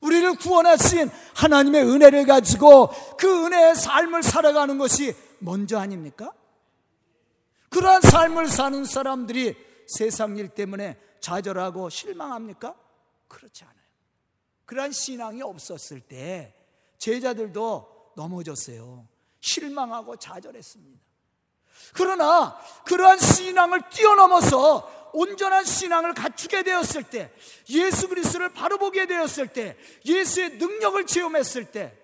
우리를 0.00 0.36
구원하신 0.36 1.10
하나님의 1.34 1.82
은혜를 1.84 2.26
가지고 2.26 2.90
그 3.18 3.46
은혜의 3.46 3.74
삶을 3.74 4.22
살아가는 4.22 4.76
것이 4.76 5.14
먼저 5.38 5.78
아닙니까? 5.78 6.32
그러한 7.70 8.02
삶을 8.02 8.48
사는 8.48 8.84
사람들이 8.84 9.56
세상 9.86 10.36
일 10.36 10.48
때문에 10.48 10.98
좌절하고 11.20 11.88
실망합니까? 11.88 12.76
그렇지 13.28 13.64
않아요. 13.64 13.84
그러한 14.66 14.92
신앙이 14.92 15.42
없었을 15.42 16.00
때 16.00 16.54
제자들도 16.98 18.12
넘어졌어요. 18.16 19.06
실망하고 19.40 20.16
좌절했습니다. 20.16 21.04
그러나 21.92 22.58
그러한 22.84 23.18
신앙을 23.18 23.90
뛰어넘어서 23.90 25.10
온전한 25.12 25.64
신앙을 25.64 26.12
갖추게 26.14 26.64
되었을 26.64 27.04
때, 27.04 27.32
예수 27.68 28.08
그리스도를 28.08 28.52
바로 28.52 28.78
보게 28.78 29.06
되었을 29.06 29.48
때, 29.48 29.76
예수의 30.04 30.56
능력을 30.56 31.06
체험했을 31.06 31.70
때, 31.70 31.96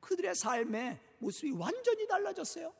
그들의 0.00 0.34
삶의 0.34 0.98
모습이 1.18 1.52
완전히 1.52 2.08
달라졌어요. 2.08 2.72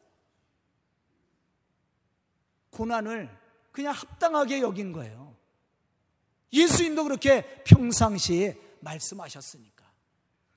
고난을 2.70 3.30
그냥 3.70 3.92
합당하게 3.92 4.60
여긴 4.60 4.92
거예요. 4.92 5.36
예수님도 6.52 7.04
그렇게 7.04 7.62
평상시에 7.64 8.58
말씀하셨으니까. 8.80 9.84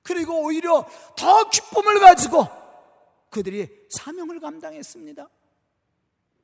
그리고 0.02 0.44
오히려 0.44 0.86
더 1.16 1.48
기쁨을 1.48 2.00
가지고 2.00 2.46
그들이 3.30 3.68
사명을 3.90 4.40
감당했습니다. 4.40 5.28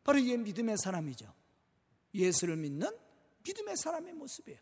바로 0.02 0.18
이게 0.18 0.36
믿음의 0.36 0.76
사람이죠. 0.78 1.32
예수를 2.14 2.56
믿는 2.56 2.88
믿음의 3.44 3.76
사람의 3.76 4.14
모습이에요. 4.14 4.58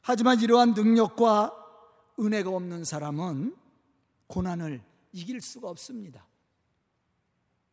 하지만 0.00 0.40
이러한 0.40 0.74
능력과 0.74 1.64
은혜가 2.20 2.50
없는 2.50 2.84
사람은 2.84 3.56
고난을 4.28 4.82
이길 5.12 5.40
수가 5.40 5.68
없습니다. 5.68 6.26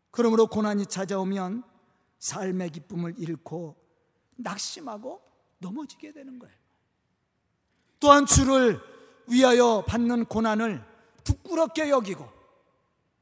그러므로 0.09 0.47
고난이 0.47 0.87
찾아오면 0.87 1.63
삶의 2.23 2.69
기쁨을 2.69 3.15
잃고 3.17 3.75
낙심하고 4.37 5.21
넘어지게 5.57 6.13
되는 6.13 6.39
거예요. 6.39 6.55
또한 7.99 8.25
주를 8.25 8.79
위하여 9.27 9.83
받는 9.85 10.25
고난을 10.25 10.85
부끄럽게 11.25 11.89
여기고 11.89 12.29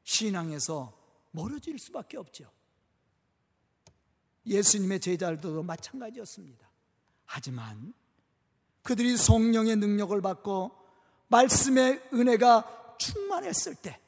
신앙에서 0.04 0.96
멀어질 1.32 1.80
수밖에 1.80 2.16
없죠. 2.16 2.48
예수님의 4.46 5.00
제자들도 5.00 5.64
마찬가지였습니다. 5.64 6.68
하지만 7.24 7.92
그들이 8.84 9.16
성령의 9.16 9.76
능력을 9.76 10.20
받고 10.20 10.76
말씀의 11.26 12.08
은혜가 12.12 12.96
충만했을 12.98 13.74
때 13.74 13.98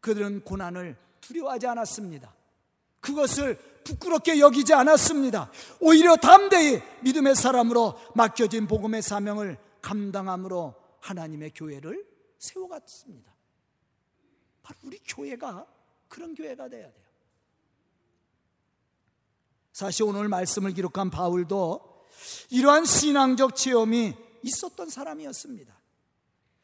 그들은 0.00 0.44
고난을 0.44 0.98
두려워하지 1.22 1.66
않았습니다. 1.66 2.34
그것을 3.00 3.71
부끄럽게 3.84 4.38
여기지 4.38 4.74
않았습니다. 4.74 5.50
오히려 5.80 6.16
담대히 6.16 6.80
믿음의 7.02 7.34
사람으로 7.34 7.98
맡겨진 8.14 8.66
복음의 8.66 9.02
사명을 9.02 9.58
감당함으로 9.80 10.74
하나님의 11.00 11.52
교회를 11.54 12.06
세워갔습니다. 12.38 13.32
바로 14.62 14.78
우리 14.84 14.98
교회가 15.06 15.66
그런 16.08 16.34
교회가 16.34 16.68
돼야 16.68 16.90
돼요. 16.90 17.02
사실 19.72 20.04
오늘 20.04 20.28
말씀을 20.28 20.72
기록한 20.74 21.10
바울도 21.10 22.06
이러한 22.50 22.84
신앙적 22.84 23.56
체험이 23.56 24.14
있었던 24.42 24.88
사람이었습니다. 24.90 25.74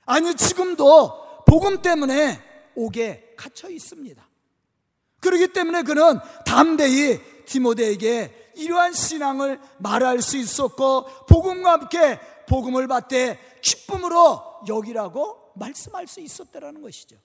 아니, 0.04 0.34
지금도 0.34 1.44
복음 1.46 1.80
때문에 1.80 2.42
옥에 2.74 3.34
갇혀 3.36 3.68
있습니다. 3.70 4.27
그렇기 5.20 5.52
때문에 5.52 5.82
그는 5.82 6.18
담대히 6.44 7.20
디모데에게 7.46 8.52
이러한 8.56 8.92
신앙을 8.92 9.60
말할 9.78 10.20
수 10.20 10.36
있었고 10.36 11.04
복음과 11.26 11.72
함께 11.72 12.18
복음을 12.48 12.86
받되 12.88 13.38
기쁨으로 13.62 14.62
여기라고 14.66 15.52
말씀할 15.54 16.06
수 16.06 16.20
있었다라는 16.20 16.82
것이죠. 16.82 17.16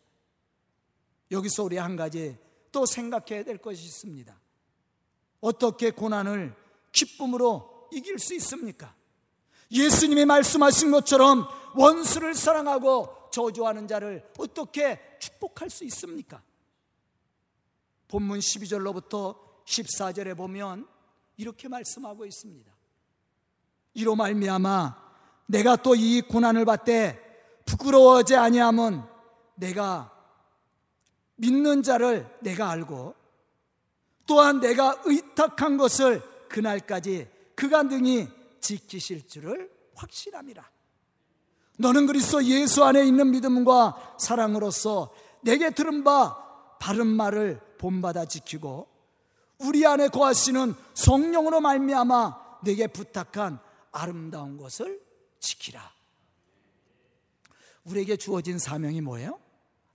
여기서 1.32 1.64
우리 1.64 1.78
한 1.78 1.96
가지 1.96 2.38
또 2.72 2.86
생각해야 2.86 3.44
될 3.44 3.58
것이 3.58 3.84
있습니다. 3.84 4.40
어떻게 5.42 5.92
고난을 5.92 6.56
기쁨으로 6.92 7.88
이길 7.92 8.20
수 8.20 8.34
있습니까? 8.36 8.94
예수님이 9.72 10.26
말씀하신 10.26 10.92
것처럼 10.92 11.48
원수를 11.76 12.36
사랑하고 12.36 13.30
저주하는 13.32 13.88
자를 13.88 14.30
어떻게 14.38 15.00
축복할 15.20 15.70
수 15.70 15.84
있습니까? 15.86 16.42
본문 18.14 18.38
12절로부터 18.38 19.36
14절에 19.66 20.38
보면 20.38 20.88
이렇게 21.36 21.68
말씀하고 21.68 22.28
있습니다. 22.28 22.72
이로 23.96 24.16
말미암아 24.16 25.04
내가 25.48 25.76
또 25.78 25.96
이 25.96 26.22
고난을 26.22 26.64
받되 26.64 27.20
부끄러워하지 27.66 28.36
아니함은 28.36 29.02
내가 29.56 30.12
믿는 31.38 31.82
자를 31.82 32.32
내가 32.42 32.70
알고 32.70 33.16
또한 34.28 34.60
내가 34.60 35.02
의탁한 35.06 35.78
것을 35.78 36.22
그날까지 36.50 37.28
그가 37.56 37.82
능히 37.82 38.28
지키실 38.62 39.28
줄을 39.28 39.72
확신함이라. 39.96 40.64
너는 41.80 42.06
그리스도 42.06 42.44
예수 42.44 42.84
안에 42.84 43.04
있는 43.06 43.32
믿음과 43.32 44.18
사랑으로서 44.20 45.12
내게 45.42 45.72
들은 45.72 46.04
바 46.04 46.43
바른 46.84 47.08
말을 47.08 47.62
본받아 47.78 48.26
지키고 48.26 48.90
우리 49.60 49.86
안에 49.86 50.10
거하시는 50.10 50.74
성령으로 50.94 51.62
말미암아 51.62 52.60
내게 52.66 52.88
부탁한 52.88 53.58
아름다운 53.94 54.58
것을 54.58 55.02
지키라. 55.40 55.94
우리에게 57.86 58.18
주어진 58.18 58.60
사명이 58.60 59.00
뭐예요? 59.00 59.40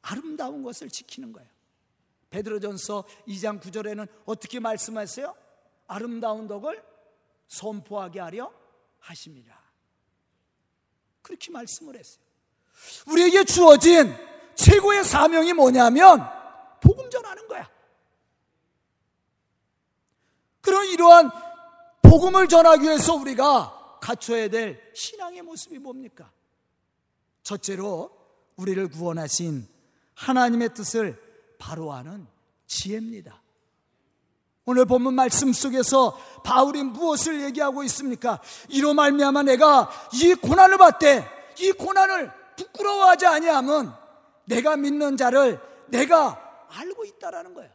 아름다운 0.00 0.62
것을 0.62 0.88
지키는 0.88 1.34
거예요. 1.34 1.50
베드로전서 2.30 3.04
2장 3.28 3.60
9절에는 3.60 4.08
어떻게 4.24 4.58
말씀하세요? 4.58 5.34
아름다운 5.88 6.48
덕을 6.48 6.82
선포하게 7.48 8.20
하려 8.20 8.50
하심이라. 9.00 9.54
그렇게 11.20 11.50
말씀을 11.50 11.98
했어요. 11.98 12.24
우리에게 13.08 13.44
주어진 13.44 14.16
최고의 14.54 15.04
사명이 15.04 15.52
뭐냐면 15.52 16.37
복음 16.88 17.10
전하는 17.10 17.46
거야. 17.46 17.68
그런 20.62 20.86
이러한 20.86 21.30
복음을 22.00 22.48
전하기 22.48 22.82
위해서 22.82 23.14
우리가 23.14 23.98
갖춰야 24.00 24.48
될 24.48 24.80
신앙의 24.94 25.42
모습이 25.42 25.78
뭡니까? 25.78 26.30
첫째로 27.42 28.10
우리를 28.56 28.88
구원하신 28.88 29.68
하나님의 30.14 30.72
뜻을 30.72 31.22
바로 31.58 31.92
아는 31.92 32.26
지혜입니다. 32.66 33.42
오늘 34.64 34.86
본문 34.86 35.12
말씀 35.12 35.52
속에서 35.52 36.18
바울이 36.42 36.84
무엇을 36.84 37.42
얘기하고 37.42 37.84
있습니까? 37.84 38.40
이로 38.68 38.94
말미암아 38.94 39.42
내가 39.42 39.90
이 40.14 40.34
고난을 40.34 40.78
받되 40.78 41.28
이 41.58 41.72
고난을 41.72 42.32
부끄러워하지 42.56 43.26
아니함은 43.26 43.90
내가 44.46 44.76
믿는 44.76 45.18
자를 45.18 45.60
내가 45.88 46.47
알고 46.68 47.04
있다라는 47.04 47.54
거예요. 47.54 47.70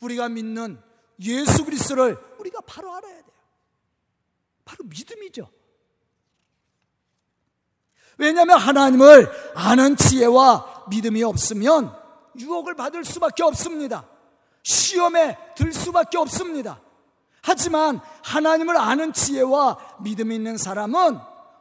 우리가 0.00 0.28
믿는 0.28 0.80
예수 1.20 1.64
그리스도를 1.64 2.16
우리가 2.38 2.60
바로 2.62 2.94
알아야 2.94 3.14
돼요. 3.14 3.38
바로 4.64 4.84
믿음이죠. 4.84 5.50
왜냐하면 8.18 8.58
하나님을 8.58 9.30
아는 9.54 9.96
지혜와 9.96 10.86
믿음이 10.90 11.22
없으면 11.22 11.96
유혹을 12.38 12.74
받을 12.74 13.04
수밖에 13.04 13.42
없습니다. 13.44 14.08
시험에 14.62 15.38
들 15.56 15.72
수밖에 15.72 16.18
없습니다. 16.18 16.80
하지만 17.42 18.00
하나님을 18.24 18.76
아는 18.76 19.12
지혜와 19.12 19.98
믿음 20.02 20.32
있는 20.32 20.56
사람은 20.56 21.18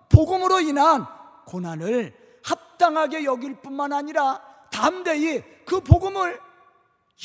복음으로 0.09 0.59
인한 0.59 1.05
고난을 1.45 2.41
합당하게 2.43 3.23
여길 3.23 3.61
뿐만 3.61 3.93
아니라 3.93 4.41
담대히 4.77 5.43
그 5.65 5.81
복음을 5.81 6.39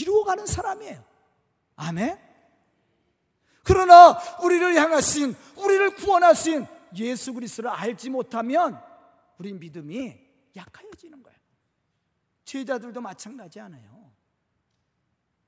이루어가는 0.01 0.47
사람이에요. 0.47 1.05
아멘? 1.77 2.19
그러나 3.63 4.19
우리를 4.43 4.75
향하신, 4.75 5.37
우리를 5.57 5.97
구원하신 5.97 6.67
예수 6.97 7.35
그리스도를 7.35 7.71
알지 7.71 8.09
못하면 8.09 8.83
우리 9.39 9.53
믿음이 9.53 10.19
약하여지는 10.57 11.23
거예요. 11.23 11.39
제자들도 12.45 13.01
마찬가지 13.01 13.61
않아요. 13.61 14.11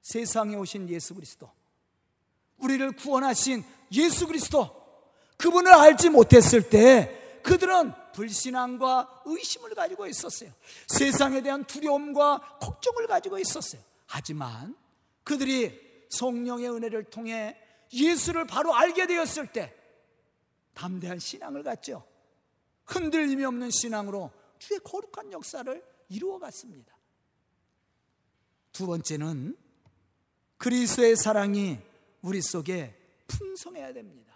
세상에 0.03 0.57
오신 0.57 0.91
예수 0.91 1.15
그리스도, 1.15 1.51
우리를 2.59 2.93
구원하신 2.93 3.65
예수 3.93 4.27
그리스도, 4.27 4.71
그분을 5.39 5.73
알지 5.73 6.11
못했을 6.11 6.69
때 6.69 7.41
그들은 7.43 8.04
불신앙과 8.15 9.23
의심을 9.27 9.75
가지고 9.75 10.07
있었어요. 10.07 10.51
세상에 10.89 11.43
대한 11.43 11.65
두려움과 11.65 12.59
걱정을 12.61 13.07
가지고 13.07 13.39
있었어요. 13.39 13.83
하지만 14.07 14.77
그들이 15.25 16.07
성령의 16.11 16.71
은혜를 16.71 17.05
통해 17.05 17.57
예수를 17.93 18.47
바로 18.47 18.75
알게 18.75 19.07
되었을 19.07 19.49
때 19.49 19.75
담대한 20.75 21.19
신앙을 21.19 21.63
갖죠. 21.63 22.05
흔들림이 22.87 23.45
없는 23.45 23.71
신앙으로 23.71 24.31
주의 24.59 24.81
거룩한 24.81 25.33
역사를 25.33 25.85
이루어 26.09 26.39
갔습니다. 26.39 26.95
두 28.73 28.87
번째는 28.87 29.57
그리스도의 30.59 31.17
사랑이 31.17 31.79
우리 32.23 32.41
속에 32.43 32.97
풍성해야 33.27 33.93
됩니다. 33.93 34.34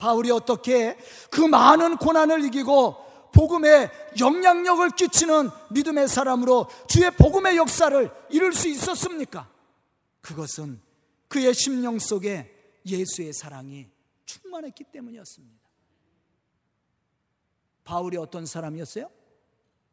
바울이 0.00 0.30
어떻게 0.30 0.96
그 1.30 1.42
많은 1.42 1.98
고난을 1.98 2.42
이기고 2.46 3.30
복음에 3.32 3.90
영향력을 4.18 4.88
끼치는 4.90 5.50
믿음의 5.70 6.08
사람으로 6.08 6.68
주의 6.88 7.08
복음의 7.10 7.56
역사를 7.58 8.10
이룰 8.30 8.52
수 8.52 8.66
있었습니까? 8.68 9.48
그것은 10.22 10.80
그의 11.28 11.54
심령 11.54 11.98
속에 11.98 12.50
예수의 12.84 13.34
사랑이 13.34 13.88
충만했기 14.24 14.84
때문이었습니다. 14.84 15.60
바울이 17.84 18.16
어떤 18.16 18.46
사람이었어요? 18.46 19.10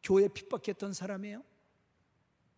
교회 0.02 0.30
핍박했던 0.30 0.93
사람이에요. 0.93 1.43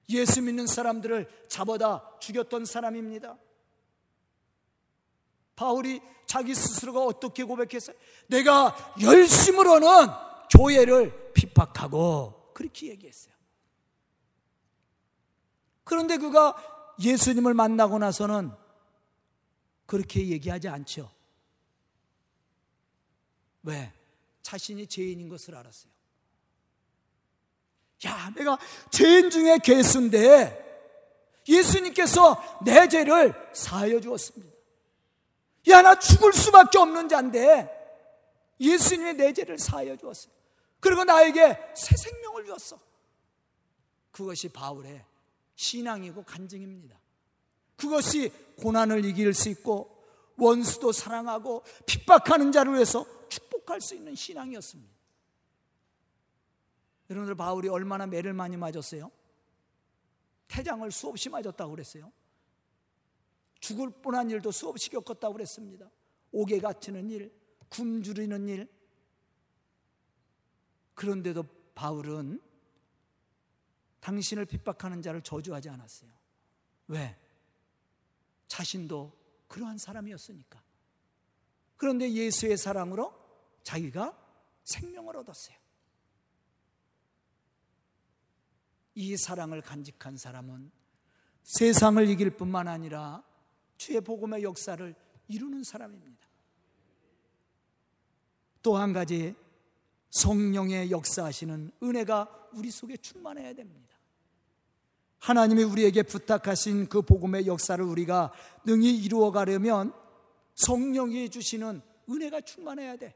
예수 0.09 0.41
믿는 0.41 0.67
사람들을 0.67 1.27
잡아다 1.47 2.17
죽였던 2.19 2.65
사람입니다. 2.65 3.37
바울이 5.59 6.01
자기 6.25 6.55
스스로가 6.55 7.03
어떻게 7.03 7.43
고백했어요? 7.43 7.93
내가 8.27 8.73
열심으로는 9.01 10.07
교회를 10.49 11.33
핍박하고 11.33 12.53
그렇게 12.53 12.87
얘기했어요. 12.87 13.33
그런데 15.83 16.15
그가 16.15 16.55
예수님을 17.01 17.53
만나고 17.53 17.99
나서는 17.99 18.51
그렇게 19.85 20.29
얘기하지 20.29 20.69
않죠. 20.69 21.11
왜? 23.63 23.91
자신이 24.41 24.87
죄인인 24.87 25.27
것을 25.27 25.55
알았어요. 25.55 25.91
야, 28.05 28.31
내가 28.33 28.57
죄인 28.91 29.29
중에 29.29 29.57
괴수인데 29.61 31.41
예수님께서 31.49 32.61
내 32.63 32.87
죄를 32.87 33.33
사하여 33.53 33.99
주었습니다. 33.99 34.58
야, 35.67 35.81
나 35.81 35.97
죽을 35.99 36.33
수밖에 36.33 36.77
없는 36.77 37.09
자인데 37.09 37.77
예수님이 38.59 39.13
내 39.13 39.33
죄를 39.33 39.57
사하여 39.57 39.95
주었어요. 39.97 40.33
그리고 40.79 41.03
나에게 41.03 41.57
새 41.75 41.95
생명을 41.95 42.45
주었어. 42.45 42.79
그것이 44.11 44.49
바울의 44.49 45.05
신앙이고 45.55 46.23
간증입니다. 46.23 46.97
그것이 47.75 48.31
고난을 48.57 49.05
이길 49.05 49.33
수 49.33 49.49
있고 49.49 50.03
원수도 50.37 50.91
사랑하고 50.91 51.63
핍박하는 51.85 52.51
자를 52.51 52.73
위해서 52.73 53.05
축복할 53.29 53.81
수 53.81 53.95
있는 53.95 54.15
신앙이었습니다. 54.15 54.93
여러분들 57.09 57.35
바울이 57.35 57.67
얼마나 57.69 58.05
매를 58.05 58.33
많이 58.33 58.55
맞았어요? 58.55 59.11
태장을 60.47 60.89
수없이 60.91 61.29
맞았다고 61.29 61.71
그랬어요. 61.71 62.11
죽을 63.59 63.89
뻔한 63.89 64.29
일도 64.29 64.51
수없이 64.51 64.89
겪었다고 64.89 65.33
그랬습니다. 65.33 65.89
옥에 66.31 66.59
갇히는 66.59 67.09
일, 67.09 67.33
굶주리는 67.69 68.47
일. 68.47 68.67
그런데도 70.95 71.43
바울은 71.75 72.41
당신을 73.99 74.45
핍박하는 74.45 75.01
자를 75.01 75.21
저주하지 75.21 75.69
않았어요. 75.69 76.11
왜? 76.87 77.17
자신도 78.47 79.17
그러한 79.47 79.77
사람이었으니까. 79.77 80.61
그런데 81.77 82.11
예수의 82.11 82.57
사랑으로 82.57 83.13
자기가 83.63 84.17
생명을 84.63 85.17
얻었어요. 85.17 85.57
이 88.95 89.15
사랑을 89.15 89.61
간직한 89.61 90.17
사람은 90.17 90.71
세상을 91.43 92.09
이길 92.09 92.31
뿐만 92.31 92.67
아니라 92.67 93.23
주의 93.79 93.99
복음의 94.01 94.43
역사를 94.43 94.93
이루는 95.29 95.63
사람입니다. 95.63 96.27
또 98.61 98.77
한 98.77 98.91
가지 98.93 99.33
성령의 100.11 100.91
역사하시는 100.91 101.71
은혜가 101.81 102.49
우리 102.53 102.69
속에 102.69 102.97
충만해야 102.97 103.53
됩니다. 103.53 103.95
하나님이 105.19 105.63
우리에게 105.63 106.03
부탁하신 106.03 106.89
그 106.89 107.01
복음의 107.01 107.47
역사를 107.47 107.83
우리가 107.83 108.33
능히 108.65 108.95
이루어 108.97 109.31
가려면 109.31 109.93
성령이 110.55 111.29
주시는 111.29 111.81
은혜가 112.09 112.41
충만해야 112.41 112.97
돼. 112.97 113.15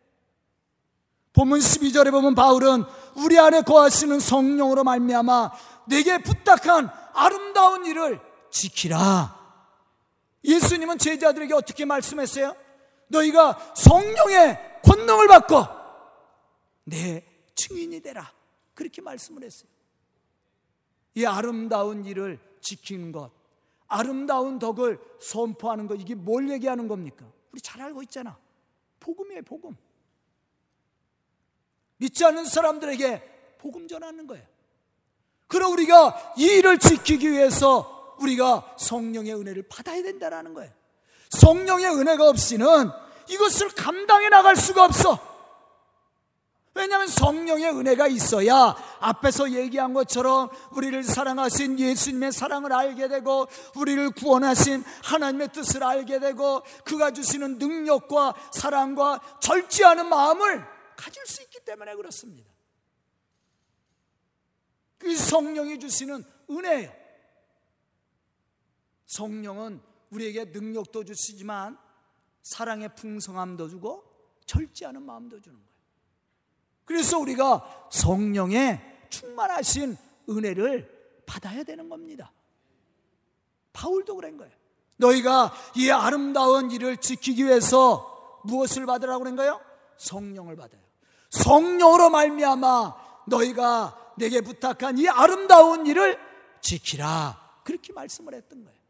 본문 1.33 1.59
12절에 1.59 2.11
보면 2.11 2.35
바울은 2.35 2.83
우리 3.17 3.37
안에 3.37 3.63
거하시는 3.63 4.19
성령으로 4.19 4.83
말미암아 4.85 5.51
내게 5.87 6.21
부탁한 6.21 6.89
아름다운 7.13 7.85
일을 7.85 8.21
지키라. 8.49 9.42
예수님은 10.43 10.97
제자들에게 10.97 11.53
어떻게 11.53 11.85
말씀했어요? 11.85 12.55
너희가 13.07 13.73
성령의 13.75 14.81
권능을 14.83 15.27
받고 15.27 15.65
내 16.85 17.25
증인이 17.55 18.01
되라. 18.01 18.31
그렇게 18.73 19.01
말씀을 19.01 19.43
했어요. 19.43 19.69
이 21.15 21.25
아름다운 21.25 22.05
일을 22.05 22.39
지키는 22.59 23.11
것, 23.11 23.31
아름다운 23.87 24.57
덕을 24.57 24.99
선포하는 25.21 25.87
것, 25.87 25.95
이게 25.95 26.15
뭘 26.15 26.49
얘기하는 26.49 26.87
겁니까? 26.87 27.25
우리 27.51 27.61
잘 27.61 27.81
알고 27.81 28.01
있잖아. 28.03 28.37
복음이에요, 28.99 29.43
복음. 29.43 29.77
믿지 31.97 32.25
않는 32.25 32.45
사람들에게 32.45 33.57
복음 33.59 33.87
전하는 33.87 34.25
거예요. 34.27 34.45
그럼 35.47 35.71
우리가 35.73 36.33
이 36.37 36.45
일을 36.45 36.79
지키기 36.79 37.31
위해서 37.31 38.02
우리가 38.23 38.75
성령의 38.77 39.33
은혜를 39.35 39.63
받아야 39.69 40.01
된다는 40.01 40.53
거예요. 40.53 40.71
성령의 41.29 41.87
은혜가 41.87 42.29
없이는 42.29 42.65
이것을 43.29 43.69
감당해 43.69 44.29
나갈 44.29 44.55
수가 44.55 44.85
없어. 44.85 45.33
왜냐하면 46.75 47.07
성령의 47.07 47.69
은혜가 47.69 48.07
있어야 48.07 48.75
앞에서 48.99 49.51
얘기한 49.51 49.93
것처럼 49.93 50.49
우리를 50.71 51.03
사랑하신 51.03 51.79
예수님의 51.79 52.31
사랑을 52.31 52.73
알게 52.73 53.09
되고 53.09 53.47
우리를 53.75 54.09
구원하신 54.11 54.83
하나님의 55.03 55.49
뜻을 55.51 55.83
알게 55.83 56.19
되고 56.19 56.63
그가 56.83 57.11
주시는 57.11 57.59
능력과 57.59 58.33
사랑과 58.51 59.19
절제하는 59.39 60.09
마음을 60.09 60.65
가질 60.95 61.23
수 61.27 61.43
있기 61.43 61.59
때문에 61.63 61.95
그렇습니다. 61.95 62.49
그 64.97 65.15
성령이 65.15 65.79
주시는 65.79 66.23
은혜예요. 66.49 67.02
성령은 69.13 69.79
우리에게 70.09 70.45
능력도 70.45 71.03
주시지만 71.05 71.77
사랑의 72.41 72.95
풍성함도 72.95 73.69
주고 73.69 74.03
절제하는 74.45 75.03
마음도 75.03 75.39
주는 75.39 75.55
거예요. 75.57 75.73
그래서 76.85 77.19
우리가 77.19 77.87
성령의 77.91 78.81
충만하신 79.09 79.97
은혜를 80.29 81.21
받아야 81.25 81.63
되는 81.63 81.89
겁니다. 81.89 82.31
바울도 83.71 84.15
그런 84.15 84.37
거예요. 84.37 84.53
너희가 84.97 85.53
이 85.75 85.89
아름다운 85.89 86.71
일을 86.71 86.97
지키기 86.97 87.45
위해서 87.45 88.41
무엇을 88.45 88.85
받으라고 88.85 89.19
그런 89.19 89.35
거예요? 89.35 89.61
성령을 89.97 90.55
받아요. 90.55 90.81
성령으로 91.29 92.09
말미암아 92.09 93.23
너희가 93.27 94.13
내게 94.17 94.41
부탁한 94.41 94.97
이 94.97 95.07
아름다운 95.07 95.85
일을 95.85 96.19
지키라. 96.61 97.61
그렇게 97.63 97.93
말씀을 97.93 98.33
했던 98.33 98.63
거예요. 98.63 98.82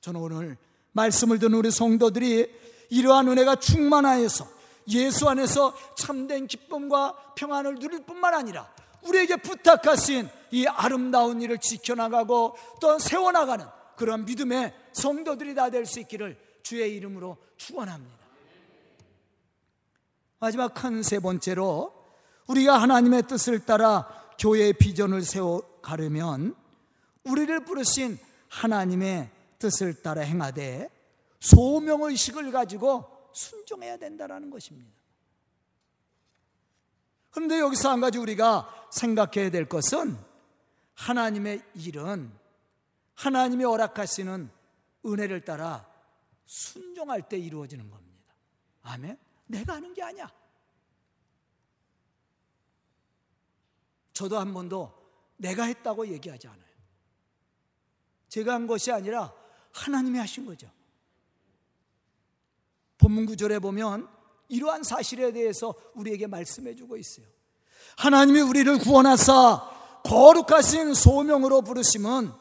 저는 0.00 0.20
오늘 0.20 0.56
말씀을 0.92 1.38
듣는 1.38 1.58
우리 1.58 1.70
성도들이 1.70 2.50
이러한 2.90 3.28
은혜가 3.28 3.56
충만하여서 3.56 4.46
예수 4.88 5.28
안에서 5.28 5.74
참된 5.96 6.46
기쁨과 6.46 7.34
평안을 7.36 7.76
누릴 7.78 8.04
뿐만 8.04 8.34
아니라 8.34 8.72
우리에게 9.02 9.36
부탁하신 9.36 10.28
이 10.50 10.66
아름다운 10.66 11.40
일을 11.40 11.58
지켜나가고 11.58 12.56
또 12.80 12.98
세워나가는 12.98 13.64
그런 13.96 14.24
믿음의 14.24 14.74
성도들이 14.92 15.54
다 15.54 15.70
될 15.70 15.84
수 15.86 16.00
있기를 16.00 16.36
주의 16.62 16.94
이름으로 16.96 17.36
축원합니다. 17.56 18.18
마지막 20.38 20.74
큰세 20.74 21.20
번째로 21.20 21.92
우리가 22.46 22.80
하나님의 22.80 23.24
뜻을 23.28 23.60
따라 23.60 24.08
교회의 24.38 24.72
비전을 24.72 25.22
세워 25.22 25.62
가려면 25.82 26.54
우리를 27.24 27.64
부르신 27.64 28.18
하나님의 28.48 29.30
뜻을 29.60 30.02
따라 30.02 30.22
행하되 30.22 30.90
소명의식을 31.38 32.50
가지고 32.50 33.30
순종해야 33.32 33.96
된다는 33.96 34.50
것입니다. 34.50 34.98
그런데 37.30 37.60
여기서 37.60 37.90
한 37.90 38.00
가지 38.00 38.18
우리가 38.18 38.88
생각해야 38.90 39.50
될 39.50 39.68
것은 39.68 40.18
하나님의 40.94 41.62
일은 41.74 42.32
하나님이 43.14 43.64
허락하시는 43.64 44.50
은혜를 45.06 45.44
따라 45.44 45.88
순종할 46.46 47.28
때 47.28 47.38
이루어지는 47.38 47.88
겁니다. 47.88 48.34
아멘? 48.82 49.16
내가 49.46 49.74
하는 49.74 49.94
게 49.94 50.02
아니야. 50.02 50.30
저도 54.12 54.38
한 54.38 54.52
번도 54.52 54.92
내가 55.36 55.64
했다고 55.64 56.08
얘기하지 56.08 56.48
않아요. 56.48 56.70
제가 58.28 58.54
한 58.54 58.66
것이 58.66 58.90
아니라 58.92 59.39
하나님이 59.72 60.18
하신 60.18 60.46
거죠. 60.46 60.70
본문 62.98 63.26
구절에 63.26 63.58
보면 63.58 64.08
이러한 64.48 64.82
사실에 64.82 65.32
대해서 65.32 65.74
우리에게 65.94 66.26
말씀해 66.26 66.74
주고 66.74 66.96
있어요. 66.96 67.26
하나님이 67.96 68.40
우리를 68.40 68.78
구원하사 68.78 69.68
거룩하신 70.04 70.94
소명으로 70.94 71.62
부르심은 71.62 72.32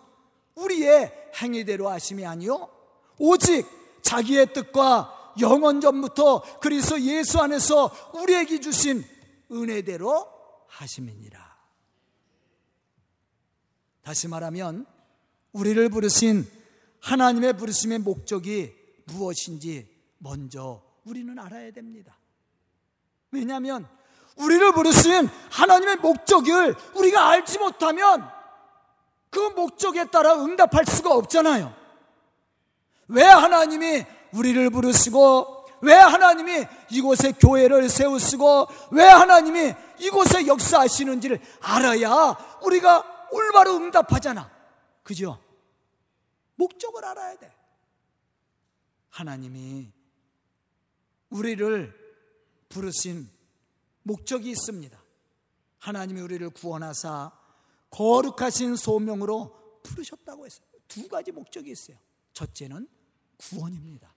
우리의 0.55 1.13
행위대로 1.41 1.89
하심이 1.89 2.25
아니요 2.25 2.69
오직 3.17 3.65
자기의 4.01 4.53
뜻과 4.53 5.35
영원 5.39 5.81
전부터 5.81 6.59
그리스도 6.59 6.99
예수 7.01 7.39
안에서 7.39 7.91
우리에게 8.13 8.59
주신 8.59 9.05
은혜대로 9.51 10.27
하심이니라. 10.67 11.49
다시 14.01 14.27
말하면 14.27 14.85
우리를 15.51 15.89
부르신 15.89 16.49
하나님의 17.01 17.53
부르심의 17.57 17.99
목적이 17.99 18.75
무엇인지 19.05 19.87
먼저 20.17 20.81
우리는 21.05 21.37
알아야 21.37 21.71
됩니다. 21.71 22.17
왜냐하면 23.31 23.87
우리를 24.37 24.71
부르신 24.73 25.29
하나님의 25.51 25.97
목적을 25.97 26.75
우리가 26.95 27.29
알지 27.29 27.59
못하면 27.59 28.29
그 29.29 29.39
목적에 29.39 30.05
따라 30.05 30.35
응답할 30.35 30.85
수가 30.85 31.13
없잖아요. 31.15 31.73
왜 33.07 33.23
하나님이 33.23 34.05
우리를 34.33 34.69
부르시고 34.69 35.65
왜 35.81 35.93
하나님이 35.93 36.65
이곳에 36.91 37.31
교회를 37.31 37.89
세우시고 37.89 38.67
왜 38.91 39.03
하나님이 39.03 39.73
이곳에 39.99 40.45
역사하시는지를 40.47 41.39
알아야 41.61 42.35
우리가 42.63 43.27
올바로 43.31 43.75
응답하잖아. 43.75 44.49
그죠? 45.03 45.39
목적을 46.59 47.05
알아야 47.05 47.37
돼. 47.37 47.55
하나님이 49.09 49.91
우리를 51.29 51.93
부르신 52.67 53.29
목적이 54.03 54.51
있습니다. 54.51 55.01
하나님이 55.79 56.19
우리를 56.21 56.49
구원하사 56.49 57.31
거룩하신 57.91 58.75
소명으로 58.75 59.81
부르셨다고 59.83 60.45
했어요. 60.45 60.67
두 60.87 61.07
가지 61.07 61.31
목적이 61.31 61.71
있어요. 61.71 61.97
첫째는 62.33 62.87
구원입니다. 63.37 64.13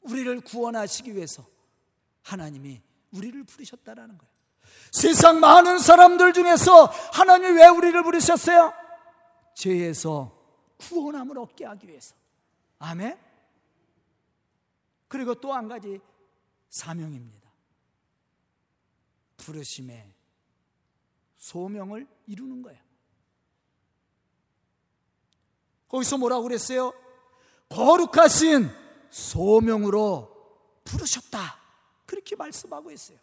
우리를 0.00 0.40
구원하시기 0.40 1.14
위해서 1.14 1.46
하나님이 2.22 2.80
우리를 3.12 3.44
부르셨다라는 3.44 4.16
거예요. 4.16 4.30
세상 4.92 5.40
많은 5.40 5.78
사람들 5.78 6.32
중에서 6.32 6.86
하나님이 7.12 7.58
왜 7.58 7.68
우리를 7.68 8.02
부르셨어요? 8.02 8.79
죄에서 9.54 10.36
구원함을 10.78 11.38
얻게 11.38 11.64
하기 11.66 11.88
위해서. 11.88 12.14
아멘? 12.78 13.18
그리고 15.08 15.34
또 15.34 15.52
한 15.52 15.68
가지 15.68 16.00
사명입니다. 16.68 17.50
부르심의 19.36 20.14
소명을 21.36 22.06
이루는 22.26 22.62
거예요. 22.62 22.80
거기서 25.88 26.18
뭐라고 26.18 26.44
그랬어요? 26.44 26.92
거룩하신 27.68 28.70
소명으로 29.10 30.30
부르셨다. 30.84 31.58
그렇게 32.06 32.36
말씀하고 32.36 32.90
있어요. 32.92 33.18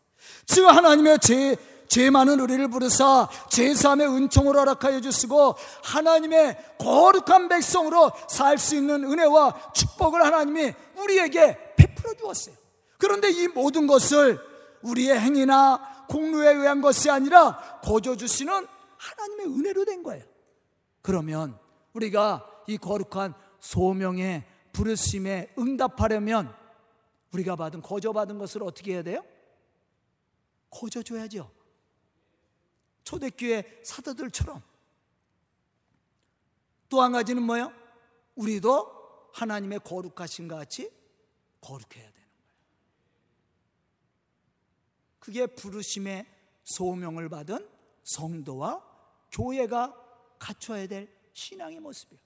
즉 0.45 0.65
하나님의 0.65 1.19
죄, 1.19 1.55
죄 1.88 2.10
많은 2.10 2.39
우리를 2.39 2.67
부르사 2.69 3.30
제삼의 3.50 4.08
은총을 4.08 4.56
허락하여 4.56 5.02
주시고 5.02 5.56
하나님의 5.84 6.76
거룩한 6.80 7.47
백성으로 7.50 8.12
살 8.28 8.58
수 8.58 8.76
있는 8.76 9.04
은혜와 9.04 9.71
축복을 9.73 10.23
하나님이 10.23 10.73
우리에게 10.97 11.76
베풀어 11.76 12.13
주었어요. 12.15 12.56
그런데 12.97 13.30
이 13.30 13.47
모든 13.47 13.88
것을 13.88 14.39
우리의 14.82 15.19
행위나 15.19 16.06
공로에 16.10 16.54
의한 16.54 16.82
것이 16.82 17.10
아니라 17.10 17.58
거저 17.84 18.15
주시는 18.15 18.67
하나님의 18.97 19.45
은혜로 19.45 19.86
된 19.86 20.04
거예요. 20.04 20.23
그러면 21.02 21.58
우리가 21.93 22.45
이 22.67 22.78
거룩한 22.78 23.34
소명의 23.60 24.43
부르심에 24.73 25.54
응답하려면 25.58 26.54
우리가 27.34 27.56
받은 27.56 27.82
거저 27.82 28.13
받은 28.13 28.38
것을 28.38 28.63
어떻게 28.63 28.93
해야 28.93 29.04
돼요? 29.04 29.23
거저 30.69 31.02
줘야죠. 31.04 31.56
초대교회 33.07 33.81
사도들처럼 33.85 34.61
또 36.89 37.01
한 37.01 37.13
가지는 37.13 37.43
뭐예요? 37.43 37.71
우리도 38.35 39.31
하나님의 39.33 39.79
거룩하신 39.79 40.49
것 40.49 40.55
같이 40.55 40.91
거룩해야 41.61 42.03
되는 42.11 42.13
거예요. 42.13 42.27
그게 45.19 45.45
부르심의 45.45 46.25
소명을 46.65 47.29
받은 47.29 47.65
성도와 48.03 48.83
교회가 49.31 49.95
갖춰야 50.37 50.85
될 50.87 51.09
신앙의 51.31 51.79
모습이에요. 51.79 52.21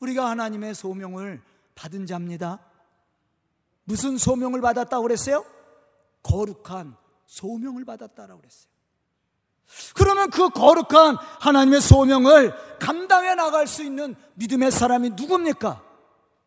우리가 0.00 0.28
하나님의 0.28 0.74
소명을 0.74 1.42
받은 1.74 2.04
자입니다. 2.04 2.62
무슨 3.84 4.18
소명을 4.18 4.60
받았다고 4.60 5.02
그랬어요? 5.02 5.44
거룩한 6.22 6.96
소명을 7.30 7.84
받았다라고 7.84 8.40
그랬어요. 8.40 8.70
그러면 9.94 10.30
그 10.30 10.50
거룩한 10.50 11.14
하나님의 11.40 11.80
소명을 11.80 12.78
감당해 12.80 13.36
나갈 13.36 13.68
수 13.68 13.84
있는 13.84 14.16
믿음의 14.34 14.72
사람이 14.72 15.10
누굽니까? 15.10 15.88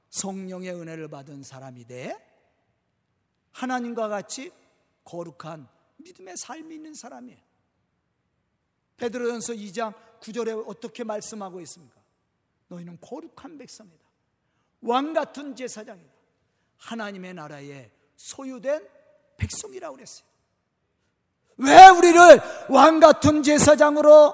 성령의 0.09 0.75
은혜를 0.75 1.07
받은 1.07 1.43
사람이 1.43 1.85
돼 1.85 2.17
하나님과 3.53 4.09
같이 4.09 4.51
거룩한 5.05 5.69
믿음의 5.97 6.35
삶이 6.35 6.75
있는 6.75 6.93
사람이에요. 6.93 7.39
베드로전서 8.97 9.53
2장 9.53 9.93
9절에 10.19 10.67
어떻게 10.67 11.05
말씀하고 11.05 11.61
있습니까? 11.61 12.01
너희는 12.67 12.99
거룩한 12.99 13.57
백성이다. 13.57 14.03
왕 14.81 15.13
같은 15.13 15.55
제사장이다. 15.55 16.11
하나님의 16.77 17.35
나라에 17.35 17.89
소유된 18.17 18.85
백성이라고 19.37 19.95
그랬어요. 19.95 20.32
왜 21.57 21.87
우리를 21.89 22.19
왕 22.69 22.99
같은 22.99 23.43
제사장으로 23.43 24.33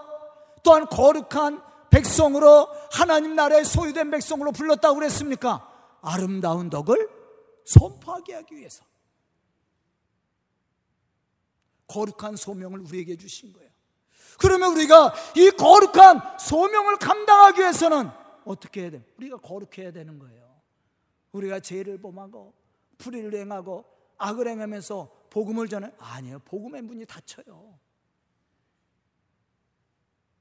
또한 0.63 0.86
거룩한 0.86 1.62
백성으로 1.89 2.67
하나님 2.91 3.36
나라에 3.36 3.63
소유된 3.63 4.12
백성으로 4.12 4.51
불렀다고 4.51 4.95
그랬습니까? 4.95 5.67
아름다운 6.01 6.69
덕을 6.69 7.10
선포하게 7.65 8.36
하기 8.36 8.55
위해서. 8.55 8.84
거룩한 11.88 12.36
소명을 12.36 12.82
우리에게 12.82 13.17
주신 13.17 13.51
거예요. 13.53 13.69
그러면 14.38 14.73
우리가 14.73 15.13
이 15.36 15.49
거룩한 15.51 16.38
소명을 16.39 16.97
감당하기 16.97 17.60
위해서는 17.62 18.10
어떻게 18.45 18.84
해야 18.84 18.91
돼? 18.91 19.03
우리가 19.17 19.38
거룩해야 19.38 19.91
되는 19.91 20.17
거예요. 20.19 20.47
우리가 21.32 21.60
죄를 21.60 21.99
범하고 21.99 22.53
불의를 22.97 23.39
행하고 23.39 23.86
악을 24.17 24.47
행하면서 24.47 25.18
복음을 25.29 25.67
전해 25.67 25.91
아니에요. 25.97 26.39
복음의 26.39 26.81
문이 26.81 27.05
닫혀요. 27.05 27.79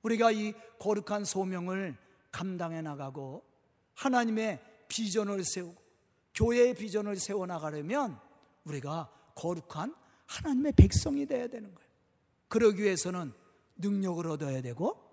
우리가 0.02 0.30
이 0.30 0.54
거룩한 0.78 1.24
소명을 1.24 1.96
감당해 2.30 2.80
나가고 2.82 3.44
하나님의 3.94 4.60
비전을 4.88 5.44
세우고 5.44 5.82
교회의 6.34 6.74
비전을 6.74 7.16
세워 7.16 7.46
나가려면 7.46 8.18
우리가 8.64 9.10
거룩한 9.34 9.94
하나님의 10.26 10.72
백성이 10.72 11.26
되어야 11.26 11.48
되는 11.48 11.74
거예요. 11.74 11.88
그러기 12.48 12.82
위해서는 12.82 13.32
능력을 13.76 14.26
얻어야 14.26 14.62
되고 14.62 15.04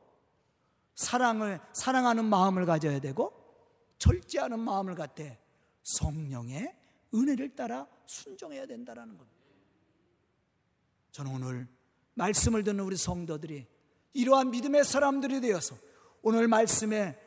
사랑을 0.96 1.60
사랑하는 1.74 2.26
마음을 2.26 2.66
가져야 2.66 3.00
되고 3.00 3.34
절제하는 3.98 4.60
마음을 4.60 4.96
갖되 4.96 5.40
성령의 5.84 6.76
은혜를 7.14 7.56
따라 7.56 7.88
순종해야 8.06 8.66
된다라는 8.66 9.18
겁니다. 9.18 9.35
저는 11.16 11.32
오늘 11.32 11.68
말씀을 12.16 12.66
듣는 12.66 12.84
우리 12.84 12.98
성도들이 12.98 13.66
이러한 14.12 14.52
믿음의 14.52 14.84
사람들이 14.84 15.40
되어서 15.40 15.78
오늘 16.22 16.50
말씀의 16.50 17.18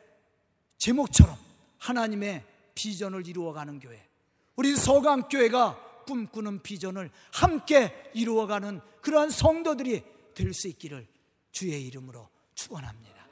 제목처럼 0.77 1.35
하나님의 1.79 2.45
비전을 2.75 3.25
이루어가는 3.25 3.79
교회, 3.79 4.07
우리 4.55 4.75
서강교회가 4.75 6.03
꿈꾸는 6.05 6.61
비전을 6.61 7.09
함께 7.33 8.11
이루어가는 8.13 8.79
그러한 9.01 9.31
성도들이 9.31 10.03
될 10.35 10.53
수 10.53 10.67
있기를 10.67 11.07
주의 11.51 11.83
이름으로 11.87 12.29
축원합니다. 12.53 13.25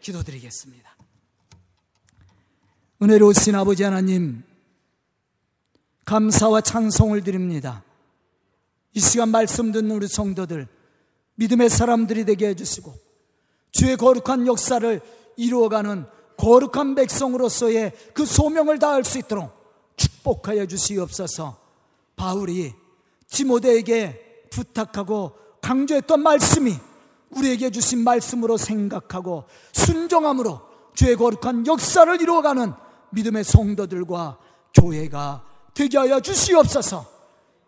기도드리겠습니다. 0.00 0.96
은혜로우신 3.02 3.54
아버지 3.54 3.82
하나님, 3.82 4.44
감사와 6.06 6.62
찬송을 6.62 7.22
드립니다. 7.22 7.84
이 8.94 9.00
시간 9.00 9.28
말씀 9.28 9.72
듣는 9.72 9.96
우리 9.96 10.08
성도들, 10.08 10.66
믿음의 11.36 11.70
사람들이 11.70 12.24
되게 12.24 12.48
해주시고, 12.48 12.94
주의 13.72 13.96
거룩한 13.96 14.46
역사를 14.46 15.00
이루어가는 15.36 16.06
거룩한 16.36 16.94
백성으로서의 16.94 17.92
그 18.14 18.24
소명을 18.24 18.78
다할 18.78 19.04
수 19.04 19.18
있도록 19.18 19.50
축복하여 19.96 20.66
주시옵소서. 20.66 21.58
바울이 22.16 22.74
디모데에게 23.28 24.48
부탁하고 24.50 25.32
강조했던 25.60 26.22
말씀이 26.22 26.74
우리에게 27.30 27.70
주신 27.70 28.02
말씀으로 28.02 28.56
생각하고 28.56 29.44
순종함으로 29.72 30.60
주의 30.94 31.16
거룩한 31.16 31.66
역사를 31.66 32.20
이루어가는 32.20 32.72
믿음의 33.10 33.44
성도들과 33.44 34.38
교회가 34.74 35.44
되게 35.74 35.98
하여 35.98 36.20
주시옵소서 36.20 37.19